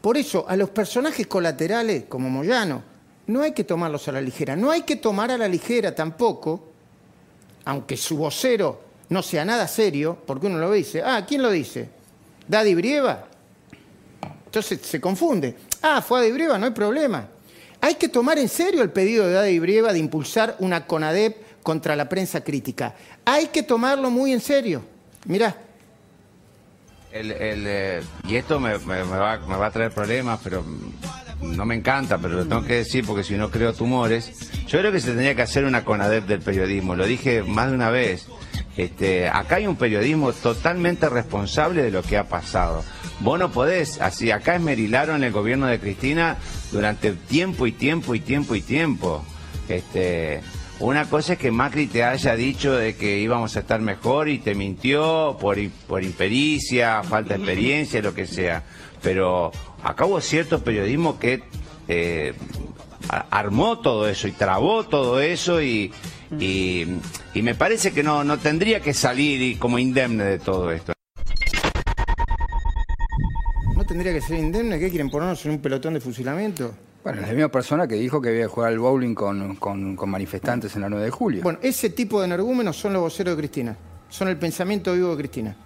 Por 0.00 0.16
eso, 0.16 0.46
a 0.48 0.56
los 0.56 0.70
personajes 0.70 1.26
colaterales 1.26 2.04
como 2.08 2.30
Moyano, 2.30 2.82
no 3.26 3.42
hay 3.42 3.52
que 3.52 3.64
tomarlos 3.64 4.08
a 4.08 4.12
la 4.12 4.20
ligera. 4.22 4.56
No 4.56 4.70
hay 4.70 4.82
que 4.82 4.96
tomar 4.96 5.30
a 5.30 5.36
la 5.36 5.46
ligera 5.46 5.94
tampoco, 5.94 6.68
aunque 7.66 7.98
su 7.98 8.16
vocero 8.16 8.80
no 9.10 9.22
sea 9.22 9.44
nada 9.44 9.68
serio, 9.68 10.16
porque 10.26 10.46
uno 10.46 10.56
lo 10.56 10.72
dice, 10.72 11.02
ah, 11.04 11.26
¿quién 11.28 11.42
lo 11.42 11.50
dice? 11.50 11.90
¿Daddy 12.48 12.74
Brieva? 12.74 13.26
Entonces 14.46 14.80
se 14.80 15.02
confunde. 15.02 15.54
Ah, 15.82 16.00
fue 16.00 16.20
Daddy 16.20 16.32
Brieva, 16.32 16.58
no 16.58 16.64
hay 16.64 16.72
problema. 16.72 17.28
Hay 17.82 17.96
que 17.96 18.08
tomar 18.08 18.38
en 18.38 18.48
serio 18.48 18.80
el 18.80 18.90
pedido 18.90 19.26
de 19.26 19.34
Daddy 19.34 19.58
Brieva 19.58 19.92
de 19.92 19.98
impulsar 19.98 20.56
una 20.60 20.86
CONADEP 20.86 21.51
contra 21.62 21.96
la 21.96 22.08
prensa 22.08 22.42
crítica. 22.42 22.94
Hay 23.24 23.48
que 23.48 23.62
tomarlo 23.62 24.10
muy 24.10 24.32
en 24.32 24.40
serio. 24.40 24.82
Mirá. 25.24 25.56
Eh, 27.14 28.02
y 28.26 28.36
esto 28.36 28.58
me, 28.58 28.76
va, 28.78 29.32
a 29.34 29.70
traer 29.70 29.92
problemas, 29.92 30.40
pero 30.42 30.64
no 31.42 31.66
me 31.66 31.74
encanta, 31.74 32.16
pero 32.18 32.36
lo 32.36 32.46
tengo 32.46 32.64
que 32.64 32.76
decir 32.76 33.04
porque 33.06 33.22
si 33.22 33.34
no 33.34 33.50
creo 33.50 33.74
tumores. 33.74 34.50
Yo 34.66 34.78
creo 34.78 34.90
que 34.92 35.00
se 35.00 35.08
tendría 35.08 35.34
que 35.34 35.42
hacer 35.42 35.64
una 35.64 35.84
CONADEP 35.84 36.26
del 36.26 36.40
periodismo, 36.40 36.94
lo 36.94 37.06
dije 37.06 37.42
más 37.42 37.68
de 37.68 37.74
una 37.74 37.90
vez. 37.90 38.26
Este, 38.76 39.28
acá 39.28 39.56
hay 39.56 39.66
un 39.66 39.76
periodismo 39.76 40.32
totalmente 40.32 41.10
responsable 41.10 41.82
de 41.82 41.90
lo 41.90 42.02
que 42.02 42.16
ha 42.16 42.24
pasado. 42.24 42.82
Vos 43.20 43.38
no 43.38 43.52
podés, 43.52 44.00
así 44.00 44.30
acá 44.30 44.56
esmerilaron 44.56 45.22
el 45.22 45.32
gobierno 45.32 45.66
de 45.66 45.78
Cristina 45.78 46.38
durante 46.70 47.12
tiempo 47.12 47.66
y 47.66 47.72
tiempo 47.72 48.14
y 48.14 48.20
tiempo 48.20 48.54
y 48.54 48.62
tiempo. 48.62 49.22
Este, 49.68 50.40
una 50.82 51.08
cosa 51.08 51.34
es 51.34 51.38
que 51.38 51.52
Macri 51.52 51.86
te 51.86 52.02
haya 52.02 52.34
dicho 52.34 52.72
de 52.72 52.96
que 52.96 53.20
íbamos 53.20 53.56
a 53.56 53.60
estar 53.60 53.80
mejor 53.80 54.28
y 54.28 54.38
te 54.38 54.56
mintió 54.56 55.36
por, 55.40 55.56
por 55.86 56.02
impericia, 56.02 57.04
falta 57.04 57.34
de 57.34 57.40
experiencia, 57.40 58.02
lo 58.02 58.12
que 58.12 58.26
sea. 58.26 58.64
Pero 59.00 59.52
acá 59.84 60.06
hubo 60.06 60.20
cierto 60.20 60.64
periodismo 60.64 61.20
que 61.20 61.44
eh, 61.86 62.34
armó 63.08 63.78
todo 63.78 64.08
eso 64.08 64.26
y 64.26 64.32
trabó 64.32 64.84
todo 64.84 65.20
eso 65.20 65.62
y, 65.62 65.92
y, 66.40 66.86
me 67.34 67.54
parece 67.54 67.92
que 67.92 68.02
no, 68.02 68.24
no 68.24 68.38
tendría 68.38 68.80
que 68.80 68.92
salir 68.92 69.58
como 69.60 69.78
indemne 69.78 70.24
de 70.24 70.38
todo 70.40 70.72
esto. 70.72 70.92
¿No 73.76 73.84
tendría 73.86 74.12
que 74.12 74.20
ser 74.20 74.38
indemne? 74.38 74.80
¿Qué 74.80 74.90
quieren 74.90 75.10
ponernos 75.10 75.44
en 75.46 75.52
un 75.52 75.58
pelotón 75.60 75.94
de 75.94 76.00
fusilamiento? 76.00 76.74
Bueno, 77.02 77.20
es 77.20 77.26
la 77.26 77.32
misma 77.32 77.48
persona 77.48 77.88
que 77.88 77.96
dijo 77.96 78.20
que 78.20 78.28
había 78.28 78.48
jugar 78.48 78.70
al 78.70 78.78
bowling 78.78 79.14
con, 79.14 79.98
manifestantes 80.06 80.74
en 80.76 80.82
la 80.82 80.88
9 80.88 81.06
de 81.06 81.10
julio. 81.10 81.42
Bueno, 81.42 81.58
ese 81.60 81.90
tipo 81.90 82.20
de 82.20 82.26
energúmenos 82.26 82.76
son 82.76 82.92
los 82.92 83.02
voceros 83.02 83.34
de 83.36 83.40
Cristina, 83.40 83.76
son 84.08 84.28
el 84.28 84.36
pensamiento 84.36 84.92
vivo 84.92 85.10
de 85.10 85.16
Cristina. 85.16 85.56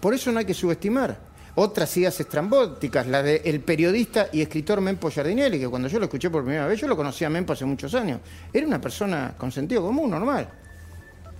Por 0.00 0.14
eso 0.14 0.30
no 0.30 0.38
hay 0.38 0.44
que 0.44 0.54
subestimar 0.54 1.18
otras 1.56 1.96
ideas 1.96 2.18
estrambóticas, 2.20 3.06
la 3.08 3.22
del 3.22 3.60
periodista 3.60 4.28
y 4.32 4.42
escritor 4.42 4.80
Mempo 4.80 5.10
Giardinelli, 5.10 5.58
que 5.58 5.68
cuando 5.68 5.88
yo 5.88 5.98
lo 5.98 6.04
escuché 6.04 6.30
por 6.30 6.44
primera 6.44 6.66
vez, 6.68 6.80
yo 6.80 6.86
lo 6.86 6.96
conocía 6.96 7.26
a 7.26 7.30
Mempo 7.30 7.52
hace 7.52 7.64
muchos 7.64 7.92
años. 7.94 8.20
Era 8.52 8.66
una 8.66 8.80
persona 8.80 9.34
con 9.36 9.50
sentido 9.50 9.82
común, 9.82 10.10
normal, 10.10 10.48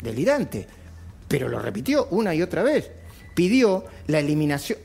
delirante, 0.02 0.66
pero 1.28 1.48
lo 1.48 1.60
repitió 1.60 2.08
una 2.10 2.34
y 2.34 2.42
otra 2.42 2.64
vez. 2.64 2.90
Pidió 3.34 3.84
la 4.08 4.18
eliminación 4.18 4.78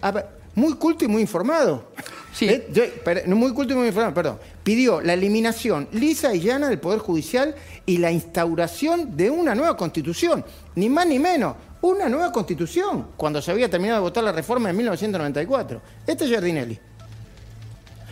muy 0.55 0.75
culto 0.75 1.05
y 1.05 1.07
muy 1.07 1.21
informado. 1.21 1.91
Sí. 2.33 2.47
Eh, 2.47 3.23
muy 3.27 3.53
culto 3.53 3.73
y 3.73 3.75
muy 3.75 3.87
informado, 3.87 4.13
perdón. 4.13 4.39
Pidió 4.63 5.01
la 5.01 5.13
eliminación 5.13 5.87
lisa 5.91 6.33
y 6.33 6.41
llana 6.41 6.69
del 6.69 6.79
Poder 6.79 6.99
Judicial 6.99 7.55
y 7.85 7.97
la 7.97 8.11
instauración 8.11 9.17
de 9.17 9.29
una 9.29 9.55
nueva 9.55 9.75
constitución. 9.75 10.45
Ni 10.75 10.89
más 10.89 11.07
ni 11.07 11.19
menos. 11.19 11.55
una 11.81 12.09
nueva 12.09 12.31
constitución, 12.33 13.07
cuando 13.15 13.41
se 13.41 13.51
había 13.51 13.69
terminado 13.69 13.99
de 13.99 14.01
votar 14.01 14.21
la 14.21 14.33
reforma 14.33 14.69
en 14.69 14.75
1994. 14.75 15.81
Este 16.05 16.25
es 16.25 16.29
Giardinelli. 16.29 16.77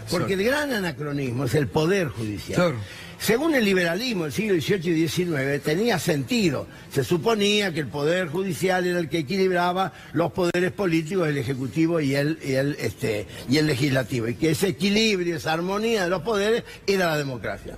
Porque 0.10 0.34
el 0.34 0.44
gran 0.44 0.72
anacronismo 0.72 1.44
es 1.44 1.54
el 1.56 1.68
poder 1.68 2.08
judicial. 2.08 2.76
Según 3.20 3.56
el 3.56 3.66
liberalismo 3.66 4.24
del 4.26 4.32
siglo 4.32 4.62
XVIII 4.62 4.92
y 5.04 5.08
XIX 5.08 5.62
tenía 5.64 5.98
sentido. 6.00 6.68
Se 6.92 7.04
suponía 7.04 7.74
que 7.74 7.80
el 7.82 7.88
poder 7.88 8.28
judicial 8.28 8.86
era 8.86 9.00
el 9.00 9.10
que 9.10 9.20
equilibraba 9.20 9.92
los 10.14 10.32
poderes 10.32 10.72
políticos, 10.72 11.28
el 11.28 11.38
ejecutivo 11.38 12.00
y 12.00 12.14
el, 12.16 12.38
y 12.46 12.54
el, 12.54 12.76
este, 12.80 13.26
legislativo. 13.50 14.28
Y 14.28 14.36
que 14.36 14.52
ese 14.52 14.68
equilibrio, 14.70 15.36
esa 15.38 15.54
armonía 15.54 16.04
de 16.04 16.10
los 16.10 16.22
poderes 16.22 16.64
era 16.86 17.08
la 17.08 17.18
democracia. 17.18 17.76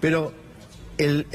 Pero 0.00 0.32
el- 0.98 1.26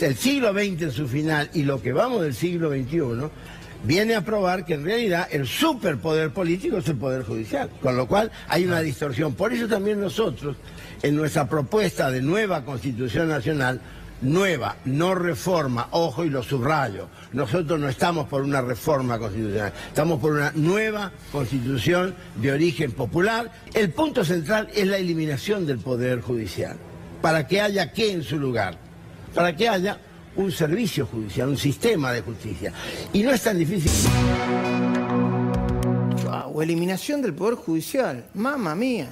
el 0.00 0.16
siglo 0.16 0.52
XX 0.52 0.82
en 0.82 0.92
su 0.92 1.08
final 1.08 1.50
y 1.54 1.62
lo 1.62 1.80
que 1.82 1.92
vamos 1.92 2.22
del 2.22 2.34
siglo 2.34 2.70
XXI 2.70 3.30
viene 3.84 4.14
a 4.14 4.24
probar 4.24 4.64
que 4.64 4.74
en 4.74 4.84
realidad 4.84 5.28
el 5.30 5.46
superpoder 5.46 6.30
político 6.30 6.78
es 6.78 6.88
el 6.88 6.96
poder 6.96 7.24
judicial, 7.24 7.70
con 7.80 7.96
lo 7.96 8.06
cual 8.06 8.30
hay 8.48 8.64
una 8.64 8.80
distorsión. 8.80 9.34
Por 9.34 9.52
eso 9.52 9.68
también 9.68 10.00
nosotros, 10.00 10.56
en 11.02 11.16
nuestra 11.16 11.48
propuesta 11.48 12.10
de 12.10 12.22
nueva 12.22 12.64
Constitución 12.64 13.28
Nacional, 13.28 13.80
nueva, 14.20 14.76
no 14.84 15.14
reforma, 15.14 15.88
ojo 15.92 16.24
y 16.24 16.30
lo 16.30 16.42
subrayo, 16.42 17.08
nosotros 17.32 17.78
no 17.78 17.88
estamos 17.88 18.26
por 18.26 18.42
una 18.42 18.60
reforma 18.60 19.18
constitucional, 19.18 19.72
estamos 19.88 20.20
por 20.20 20.32
una 20.32 20.52
nueva 20.54 21.12
Constitución 21.30 22.14
de 22.36 22.52
origen 22.52 22.92
popular. 22.92 23.50
El 23.74 23.90
punto 23.90 24.24
central 24.24 24.68
es 24.74 24.86
la 24.86 24.96
eliminación 24.96 25.66
del 25.66 25.78
poder 25.78 26.20
judicial 26.20 26.76
para 27.22 27.46
que 27.46 27.60
haya 27.60 27.92
qué 27.92 28.12
en 28.12 28.22
su 28.22 28.38
lugar, 28.38 28.78
para 29.34 29.54
que 29.54 29.68
haya 29.68 29.98
un 30.38 30.52
servicio 30.52 31.06
judicial, 31.06 31.48
un 31.48 31.58
sistema 31.58 32.12
de 32.12 32.22
justicia. 32.22 32.72
Y 33.12 33.22
no 33.22 33.32
es 33.32 33.42
tan 33.42 33.58
difícil. 33.58 33.90
o 36.52 36.62
eliminación 36.62 37.20
del 37.20 37.34
Poder 37.34 37.56
Judicial. 37.56 38.24
Mamma 38.34 38.74
mía. 38.74 39.08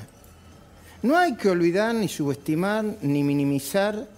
No 1.02 1.16
hay 1.16 1.36
que 1.36 1.50
olvidar, 1.50 1.94
ni 1.94 2.08
subestimar, 2.08 2.84
ni 3.02 3.22
minimizar 3.22 4.08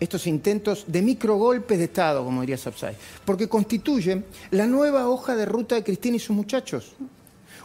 estos 0.00 0.26
intentos 0.26 0.84
de 0.88 1.00
microgolpes 1.00 1.78
de 1.78 1.84
Estado, 1.84 2.24
como 2.24 2.40
diría 2.40 2.58
Sapsay, 2.58 2.96
porque 3.24 3.48
constituyen 3.48 4.24
la 4.50 4.66
nueva 4.66 5.08
hoja 5.08 5.36
de 5.36 5.46
ruta 5.46 5.76
de 5.76 5.84
Cristina 5.84 6.16
y 6.16 6.20
sus 6.20 6.34
muchachos. 6.34 6.92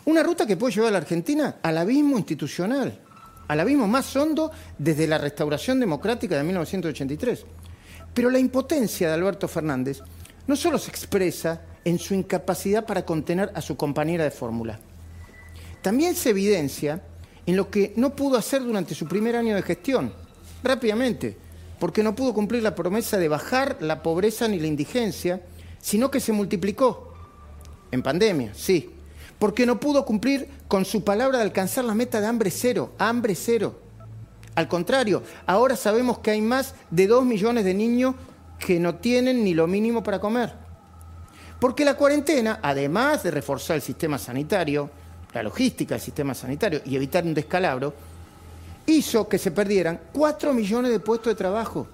Una 0.05 0.22
ruta 0.22 0.46
que 0.46 0.55
puede 0.55 0.75
llevar 0.75 0.89
a 0.89 0.91
la 0.91 0.98
Argentina 1.00 1.55
al 1.63 1.77
abismo 1.77 2.17
institucional, 2.17 2.98
al 3.48 3.60
abismo 3.60 3.88
más 3.88 4.15
hondo 4.15 4.51
desde 4.77 5.07
la 5.07 5.17
restauración 5.17 5.79
democrática 5.79 6.38
de 6.38 6.43
1983. 6.43 7.46
Pero 8.18 8.32
la 8.32 8.40
impotencia 8.40 9.10
de 9.10 9.14
Alberto 9.14 9.48
Fernández 9.48 10.02
no 10.48 10.56
solo 10.56 10.80
se 10.80 10.90
expresa 10.90 11.62
en 11.86 12.00
su 12.00 12.16
incapacidad 12.16 12.84
para 12.84 13.06
contener 13.06 13.52
a 13.54 13.62
su 13.62 13.78
compañera 13.78 14.24
de 14.24 14.32
fórmula, 14.32 14.80
también 15.84 16.16
se 16.16 16.32
evidencia 16.32 17.04
en 17.46 17.56
lo 17.56 17.70
que 17.70 17.94
no 17.96 18.16
pudo 18.16 18.40
hacer 18.40 18.64
durante 18.64 18.96
su 18.96 19.08
primer 19.08 19.36
año 19.36 19.54
de 19.54 19.62
gestión, 19.62 20.12
rápidamente, 20.64 21.38
porque 21.80 22.02
no 22.02 22.16
pudo 22.16 22.34
cumplir 22.34 22.64
la 22.64 22.74
promesa 22.74 23.20
de 23.20 23.28
bajar 23.28 23.78
la 23.82 24.02
pobreza 24.02 24.48
ni 24.48 24.60
la 24.60 24.66
indigencia, 24.66 25.44
sino 25.80 26.10
que 26.10 26.20
se 26.20 26.34
multiplicó. 26.34 27.14
En 27.92 28.02
pandemia, 28.02 28.52
sí. 28.56 28.96
Porque 29.38 29.68
no 29.68 29.80
pudo 29.80 30.06
cumplir 30.06 30.50
con 30.68 30.86
su 30.86 31.04
palabra 31.04 31.38
de 31.38 31.44
alcanzar 31.44 31.86
la 31.86 31.94
meta 31.94 32.20
de 32.20 32.26
hambre 32.26 32.50
cero, 32.50 32.94
hambre 32.98 33.36
cero. 33.36 33.80
Al 34.58 34.68
contrario, 34.68 35.22
ahora 35.46 35.76
sabemos 35.76 36.18
que 36.18 36.32
hay 36.32 36.42
más 36.42 36.74
de 36.90 37.06
dos 37.06 37.24
millones 37.24 37.64
de 37.64 37.76
niños 37.76 38.16
que 38.58 38.80
no 38.80 38.96
tienen 38.96 39.44
ni 39.44 39.54
lo 39.54 39.68
mínimo 39.68 40.02
para 40.02 40.20
comer. 40.20 40.52
Porque 41.60 41.86
la 41.86 41.94
cuarentena, 41.96 42.60
además 42.64 43.22
de 43.22 43.30
reforzar 43.30 43.76
el 43.76 43.84
sistema 43.84 44.18
sanitario, 44.18 44.90
la 45.32 45.44
logística 45.44 45.94
del 45.94 46.02
sistema 46.02 46.34
sanitario 46.34 46.82
y 46.86 46.96
evitar 46.96 47.24
un 47.24 47.36
descalabro, 47.36 47.94
hizo 48.88 49.29
que 49.29 49.38
se 49.38 49.51
perdieran 49.51 50.00
4 50.12 50.51
millones 50.55 50.90
de 50.90 51.01
puestos 51.01 51.34
de 51.34 51.36
trabajo. 51.36 51.86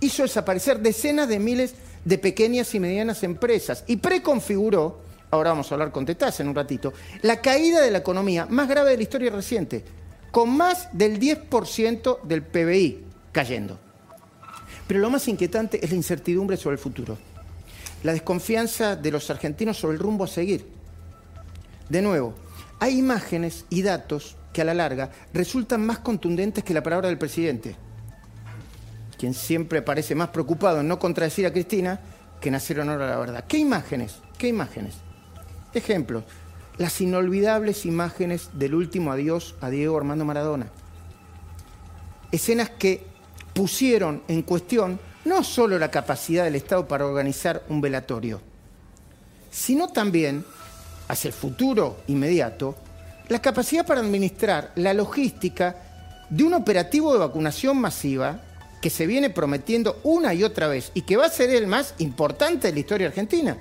Hizo 0.00 0.24
desaparecer 0.24 0.80
decenas 0.80 1.28
de 1.28 1.38
miles 1.38 1.76
de 2.04 2.18
pequeñas 2.18 2.74
y 2.74 2.80
medianas 2.80 3.22
empresas 3.22 3.84
y 3.86 3.98
preconfiguró, 3.98 4.98
ahora 5.30 5.50
vamos 5.50 5.70
a 5.70 5.76
hablar 5.76 5.92
con 5.92 6.04
Tetaz 6.04 6.40
en 6.40 6.48
un 6.48 6.56
ratito, 6.56 6.92
la 7.22 7.40
caída 7.40 7.80
de 7.80 7.92
la 7.92 7.98
economía 7.98 8.46
más 8.46 8.68
grave 8.68 8.90
de 8.90 8.96
la 8.96 9.02
historia 9.04 9.30
reciente, 9.30 9.84
con 10.34 10.56
más 10.56 10.88
del 10.90 11.20
10% 11.20 12.22
del 12.22 12.42
PBI 12.42 13.04
cayendo. 13.30 13.78
Pero 14.88 14.98
lo 14.98 15.08
más 15.08 15.28
inquietante 15.28 15.78
es 15.80 15.90
la 15.90 15.96
incertidumbre 15.96 16.56
sobre 16.56 16.74
el 16.74 16.80
futuro, 16.80 17.16
la 18.02 18.12
desconfianza 18.12 18.96
de 18.96 19.12
los 19.12 19.30
argentinos 19.30 19.78
sobre 19.78 19.94
el 19.94 20.02
rumbo 20.02 20.24
a 20.24 20.26
seguir. 20.26 20.66
De 21.88 22.02
nuevo, 22.02 22.34
hay 22.80 22.98
imágenes 22.98 23.64
y 23.70 23.82
datos 23.82 24.34
que 24.52 24.62
a 24.62 24.64
la 24.64 24.74
larga 24.74 25.12
resultan 25.32 25.86
más 25.86 26.00
contundentes 26.00 26.64
que 26.64 26.74
la 26.74 26.82
palabra 26.82 27.06
del 27.06 27.18
presidente, 27.18 27.76
quien 29.16 29.34
siempre 29.34 29.82
parece 29.82 30.16
más 30.16 30.30
preocupado 30.30 30.80
en 30.80 30.88
no 30.88 30.98
contradecir 30.98 31.46
a 31.46 31.52
Cristina 31.52 32.00
que 32.40 32.48
en 32.48 32.56
hacer 32.56 32.80
honor 32.80 33.00
a 33.02 33.08
la 33.08 33.18
verdad. 33.18 33.44
¿Qué 33.46 33.58
imágenes? 33.58 34.16
¿Qué 34.36 34.48
imágenes? 34.48 34.96
Ejemplos. 35.72 36.24
Las 36.76 37.00
inolvidables 37.00 37.86
imágenes 37.86 38.50
del 38.52 38.74
último 38.74 39.12
adiós 39.12 39.54
a 39.60 39.70
Diego 39.70 39.96
Armando 39.96 40.24
Maradona. 40.24 40.66
Escenas 42.32 42.70
que 42.70 43.06
pusieron 43.52 44.22
en 44.26 44.42
cuestión 44.42 44.98
no 45.24 45.44
solo 45.44 45.78
la 45.78 45.92
capacidad 45.92 46.44
del 46.44 46.56
Estado 46.56 46.88
para 46.88 47.06
organizar 47.06 47.62
un 47.68 47.80
velatorio, 47.80 48.40
sino 49.52 49.88
también, 49.88 50.44
hacia 51.06 51.28
el 51.28 51.34
futuro 51.34 51.98
inmediato, 52.08 52.74
la 53.28 53.40
capacidad 53.40 53.86
para 53.86 54.00
administrar 54.00 54.72
la 54.74 54.92
logística 54.92 55.76
de 56.28 56.42
un 56.42 56.54
operativo 56.54 57.12
de 57.12 57.20
vacunación 57.20 57.78
masiva 57.78 58.40
que 58.82 58.90
se 58.90 59.06
viene 59.06 59.30
prometiendo 59.30 60.00
una 60.02 60.34
y 60.34 60.42
otra 60.42 60.66
vez 60.66 60.90
y 60.92 61.02
que 61.02 61.16
va 61.16 61.26
a 61.26 61.30
ser 61.30 61.50
el 61.50 61.68
más 61.68 61.94
importante 61.98 62.66
de 62.66 62.74
la 62.74 62.80
historia 62.80 63.06
argentina. 63.06 63.56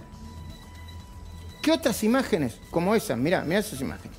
¿Qué 1.63 1.71
otras 1.71 2.04
imágenes 2.04 2.58
como 2.69 2.93
esas? 2.93 3.17
Mirá, 3.17 3.41
mirá 3.45 3.62
esas 3.62 3.80
imágenes. 3.80 4.17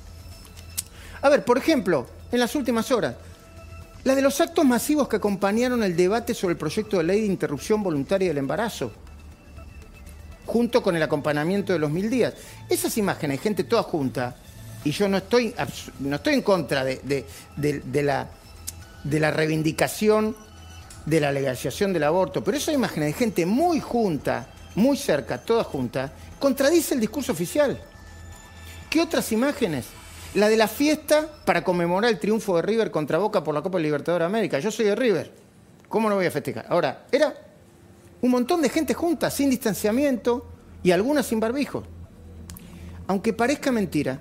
A 1.21 1.29
ver, 1.29 1.45
por 1.45 1.59
ejemplo, 1.59 2.07
en 2.31 2.39
las 2.39 2.55
últimas 2.55 2.91
horas, 2.91 3.15
la 4.03 4.15
de 4.15 4.23
los 4.23 4.41
actos 4.41 4.65
masivos 4.65 5.07
que 5.07 5.17
acompañaron 5.17 5.83
el 5.83 5.95
debate 5.95 6.33
sobre 6.33 6.53
el 6.53 6.57
proyecto 6.57 6.97
de 6.97 7.03
ley 7.03 7.21
de 7.21 7.27
interrupción 7.27 7.83
voluntaria 7.83 8.29
del 8.29 8.39
embarazo, 8.39 8.91
junto 10.47 10.81
con 10.81 10.95
el 10.95 11.03
acompañamiento 11.03 11.71
de 11.71 11.77
los 11.77 11.91
mil 11.91 12.09
días. 12.09 12.33
Esas 12.67 12.97
imágenes, 12.97 13.39
gente 13.39 13.63
toda 13.63 13.83
junta, 13.83 14.35
y 14.83 14.89
yo 14.89 15.07
no 15.07 15.17
estoy, 15.17 15.53
no 15.99 16.15
estoy 16.15 16.33
en 16.33 16.41
contra 16.41 16.83
de, 16.83 17.25
la, 17.93 18.27
de 19.03 19.19
la 19.19 19.29
reivindicación 19.31 20.35
de 21.05 21.19
la 21.19 21.31
legalización 21.31 21.93
del 21.93 22.05
aborto, 22.05 22.43
pero 22.43 22.57
esa 22.57 22.71
imagen 22.71 23.03
de 23.03 23.13
gente 23.13 23.45
muy 23.45 23.79
junta, 23.79 24.47
muy 24.75 24.97
cerca, 24.97 25.37
toda 25.37 25.63
junta, 25.63 26.11
contradice 26.39 26.93
el 26.93 26.99
discurso 26.99 27.31
oficial. 27.31 27.79
¿Qué 28.89 29.01
otras 29.01 29.31
imágenes? 29.31 29.85
La 30.35 30.49
de 30.49 30.57
la 30.57 30.67
fiesta 30.67 31.27
para 31.45 31.63
conmemorar 31.63 32.11
el 32.11 32.19
triunfo 32.19 32.57
de 32.57 32.61
River 32.61 32.91
contra 32.91 33.17
Boca 33.17 33.43
por 33.43 33.55
la 33.55 33.61
Copa 33.61 33.79
Libertadores 33.79 34.23
de 34.23 34.25
América. 34.25 34.59
Yo 34.59 34.69
soy 34.69 34.85
de 34.85 34.95
River. 34.95 35.31
¿Cómo 35.87 36.09
no 36.09 36.15
voy 36.15 36.25
a 36.25 36.31
festejar? 36.31 36.65
Ahora, 36.69 37.05
era 37.11 37.33
un 38.21 38.31
montón 38.31 38.61
de 38.61 38.69
gente 38.69 38.93
junta, 38.93 39.29
sin 39.29 39.49
distanciamiento 39.49 40.45
y 40.83 40.91
algunas 40.91 41.25
sin 41.25 41.39
barbijo. 41.39 41.83
Aunque 43.07 43.33
parezca 43.33 43.71
mentira, 43.71 44.19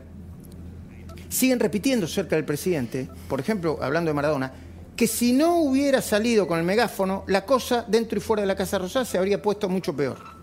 siguen 1.29 1.59
repitiendo 1.59 2.07
cerca 2.07 2.37
del 2.37 2.45
presidente, 2.45 3.09
por 3.29 3.41
ejemplo, 3.41 3.79
hablando 3.81 4.11
de 4.11 4.15
Maradona, 4.15 4.53
que 4.97 5.07
si 5.07 5.33
no 5.33 5.57
hubiera 5.59 6.01
salido 6.01 6.47
con 6.47 6.59
el 6.59 6.65
megáfono, 6.65 7.25
la 7.27 7.45
cosa 7.45 7.85
dentro 7.89 8.19
y 8.19 8.21
fuera 8.21 8.43
de 8.43 8.47
la 8.47 8.57
Casa 8.57 8.79
Rosada 8.79 9.05
se 9.05 9.19
habría 9.19 9.43
puesto 9.43 9.69
mucho 9.69 9.97
peor. 9.97 10.34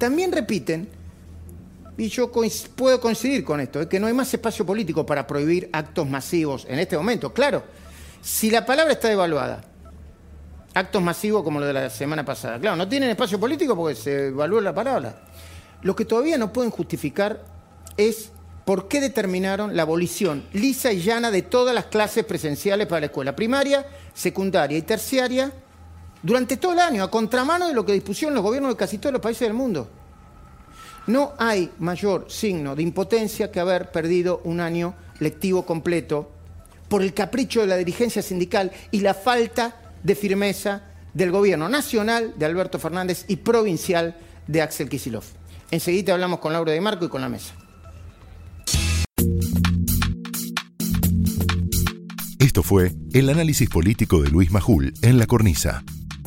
También 0.00 0.32
repiten, 0.32 0.88
y 1.98 2.08
yo 2.08 2.32
puedo 2.74 2.98
coincidir 3.02 3.44
con 3.44 3.60
esto, 3.60 3.82
es 3.82 3.86
que 3.86 4.00
no 4.00 4.06
hay 4.06 4.14
más 4.14 4.32
espacio 4.32 4.64
político 4.64 5.04
para 5.04 5.26
prohibir 5.26 5.68
actos 5.74 6.08
masivos 6.08 6.66
en 6.70 6.78
este 6.78 6.96
momento. 6.96 7.34
Claro, 7.34 7.62
si 8.22 8.50
la 8.50 8.64
palabra 8.64 8.94
está 8.94 9.08
devaluada, 9.08 9.60
actos 10.72 11.02
masivos 11.02 11.42
como 11.42 11.60
lo 11.60 11.66
de 11.66 11.74
la 11.74 11.90
semana 11.90 12.24
pasada, 12.24 12.58
claro, 12.58 12.76
no 12.76 12.88
tienen 12.88 13.10
espacio 13.10 13.38
político 13.38 13.76
porque 13.76 13.94
se 13.94 14.28
evaluó 14.28 14.62
la 14.62 14.74
palabra. 14.74 15.20
Lo 15.82 15.94
que 15.94 16.06
todavía 16.06 16.38
no 16.38 16.50
pueden 16.50 16.70
justificar 16.70 17.44
es 17.98 18.32
por 18.64 18.88
qué 18.88 19.02
determinaron 19.02 19.76
la 19.76 19.82
abolición 19.82 20.46
lisa 20.54 20.94
y 20.94 21.02
llana 21.02 21.30
de 21.30 21.42
todas 21.42 21.74
las 21.74 21.84
clases 21.84 22.24
presenciales 22.24 22.86
para 22.86 23.00
la 23.00 23.06
escuela 23.06 23.36
primaria, 23.36 23.84
secundaria 24.14 24.78
y 24.78 24.82
terciaria 24.82 25.52
durante 26.22 26.56
todo 26.56 26.72
el 26.72 26.78
año, 26.78 27.02
a 27.02 27.10
contramano 27.10 27.68
de 27.68 27.74
lo 27.74 27.84
que 27.84 27.92
dispusieron 27.92 28.34
los 28.34 28.42
gobiernos 28.42 28.72
de 28.72 28.76
casi 28.76 28.98
todos 28.98 29.12
los 29.12 29.22
países 29.22 29.48
del 29.48 29.54
mundo. 29.54 29.88
No 31.06 31.32
hay 31.38 31.70
mayor 31.78 32.26
signo 32.28 32.76
de 32.76 32.82
impotencia 32.82 33.50
que 33.50 33.60
haber 33.60 33.90
perdido 33.90 34.40
un 34.44 34.60
año 34.60 34.94
lectivo 35.18 35.64
completo 35.64 36.30
por 36.88 37.02
el 37.02 37.14
capricho 37.14 37.60
de 37.60 37.66
la 37.66 37.76
dirigencia 37.76 38.22
sindical 38.22 38.72
y 38.90 39.00
la 39.00 39.14
falta 39.14 39.94
de 40.02 40.14
firmeza 40.14 40.82
del 41.14 41.30
gobierno 41.30 41.68
nacional 41.68 42.34
de 42.36 42.46
Alberto 42.46 42.78
Fernández 42.78 43.24
y 43.28 43.36
provincial 43.36 44.16
de 44.46 44.62
Axel 44.62 44.88
Kisilov. 44.88 45.24
Enseguida 45.70 46.12
hablamos 46.12 46.40
con 46.40 46.52
Laura 46.52 46.72
de 46.72 46.80
Marco 46.80 47.04
y 47.04 47.08
con 47.08 47.20
la 47.20 47.28
mesa. 47.28 47.54
Esto 52.38 52.62
fue 52.62 52.92
el 53.12 53.28
análisis 53.28 53.68
político 53.68 54.22
de 54.22 54.30
Luis 54.30 54.50
Majul 54.50 54.92
en 55.02 55.18
La 55.18 55.26
Cornisa, 55.26 55.84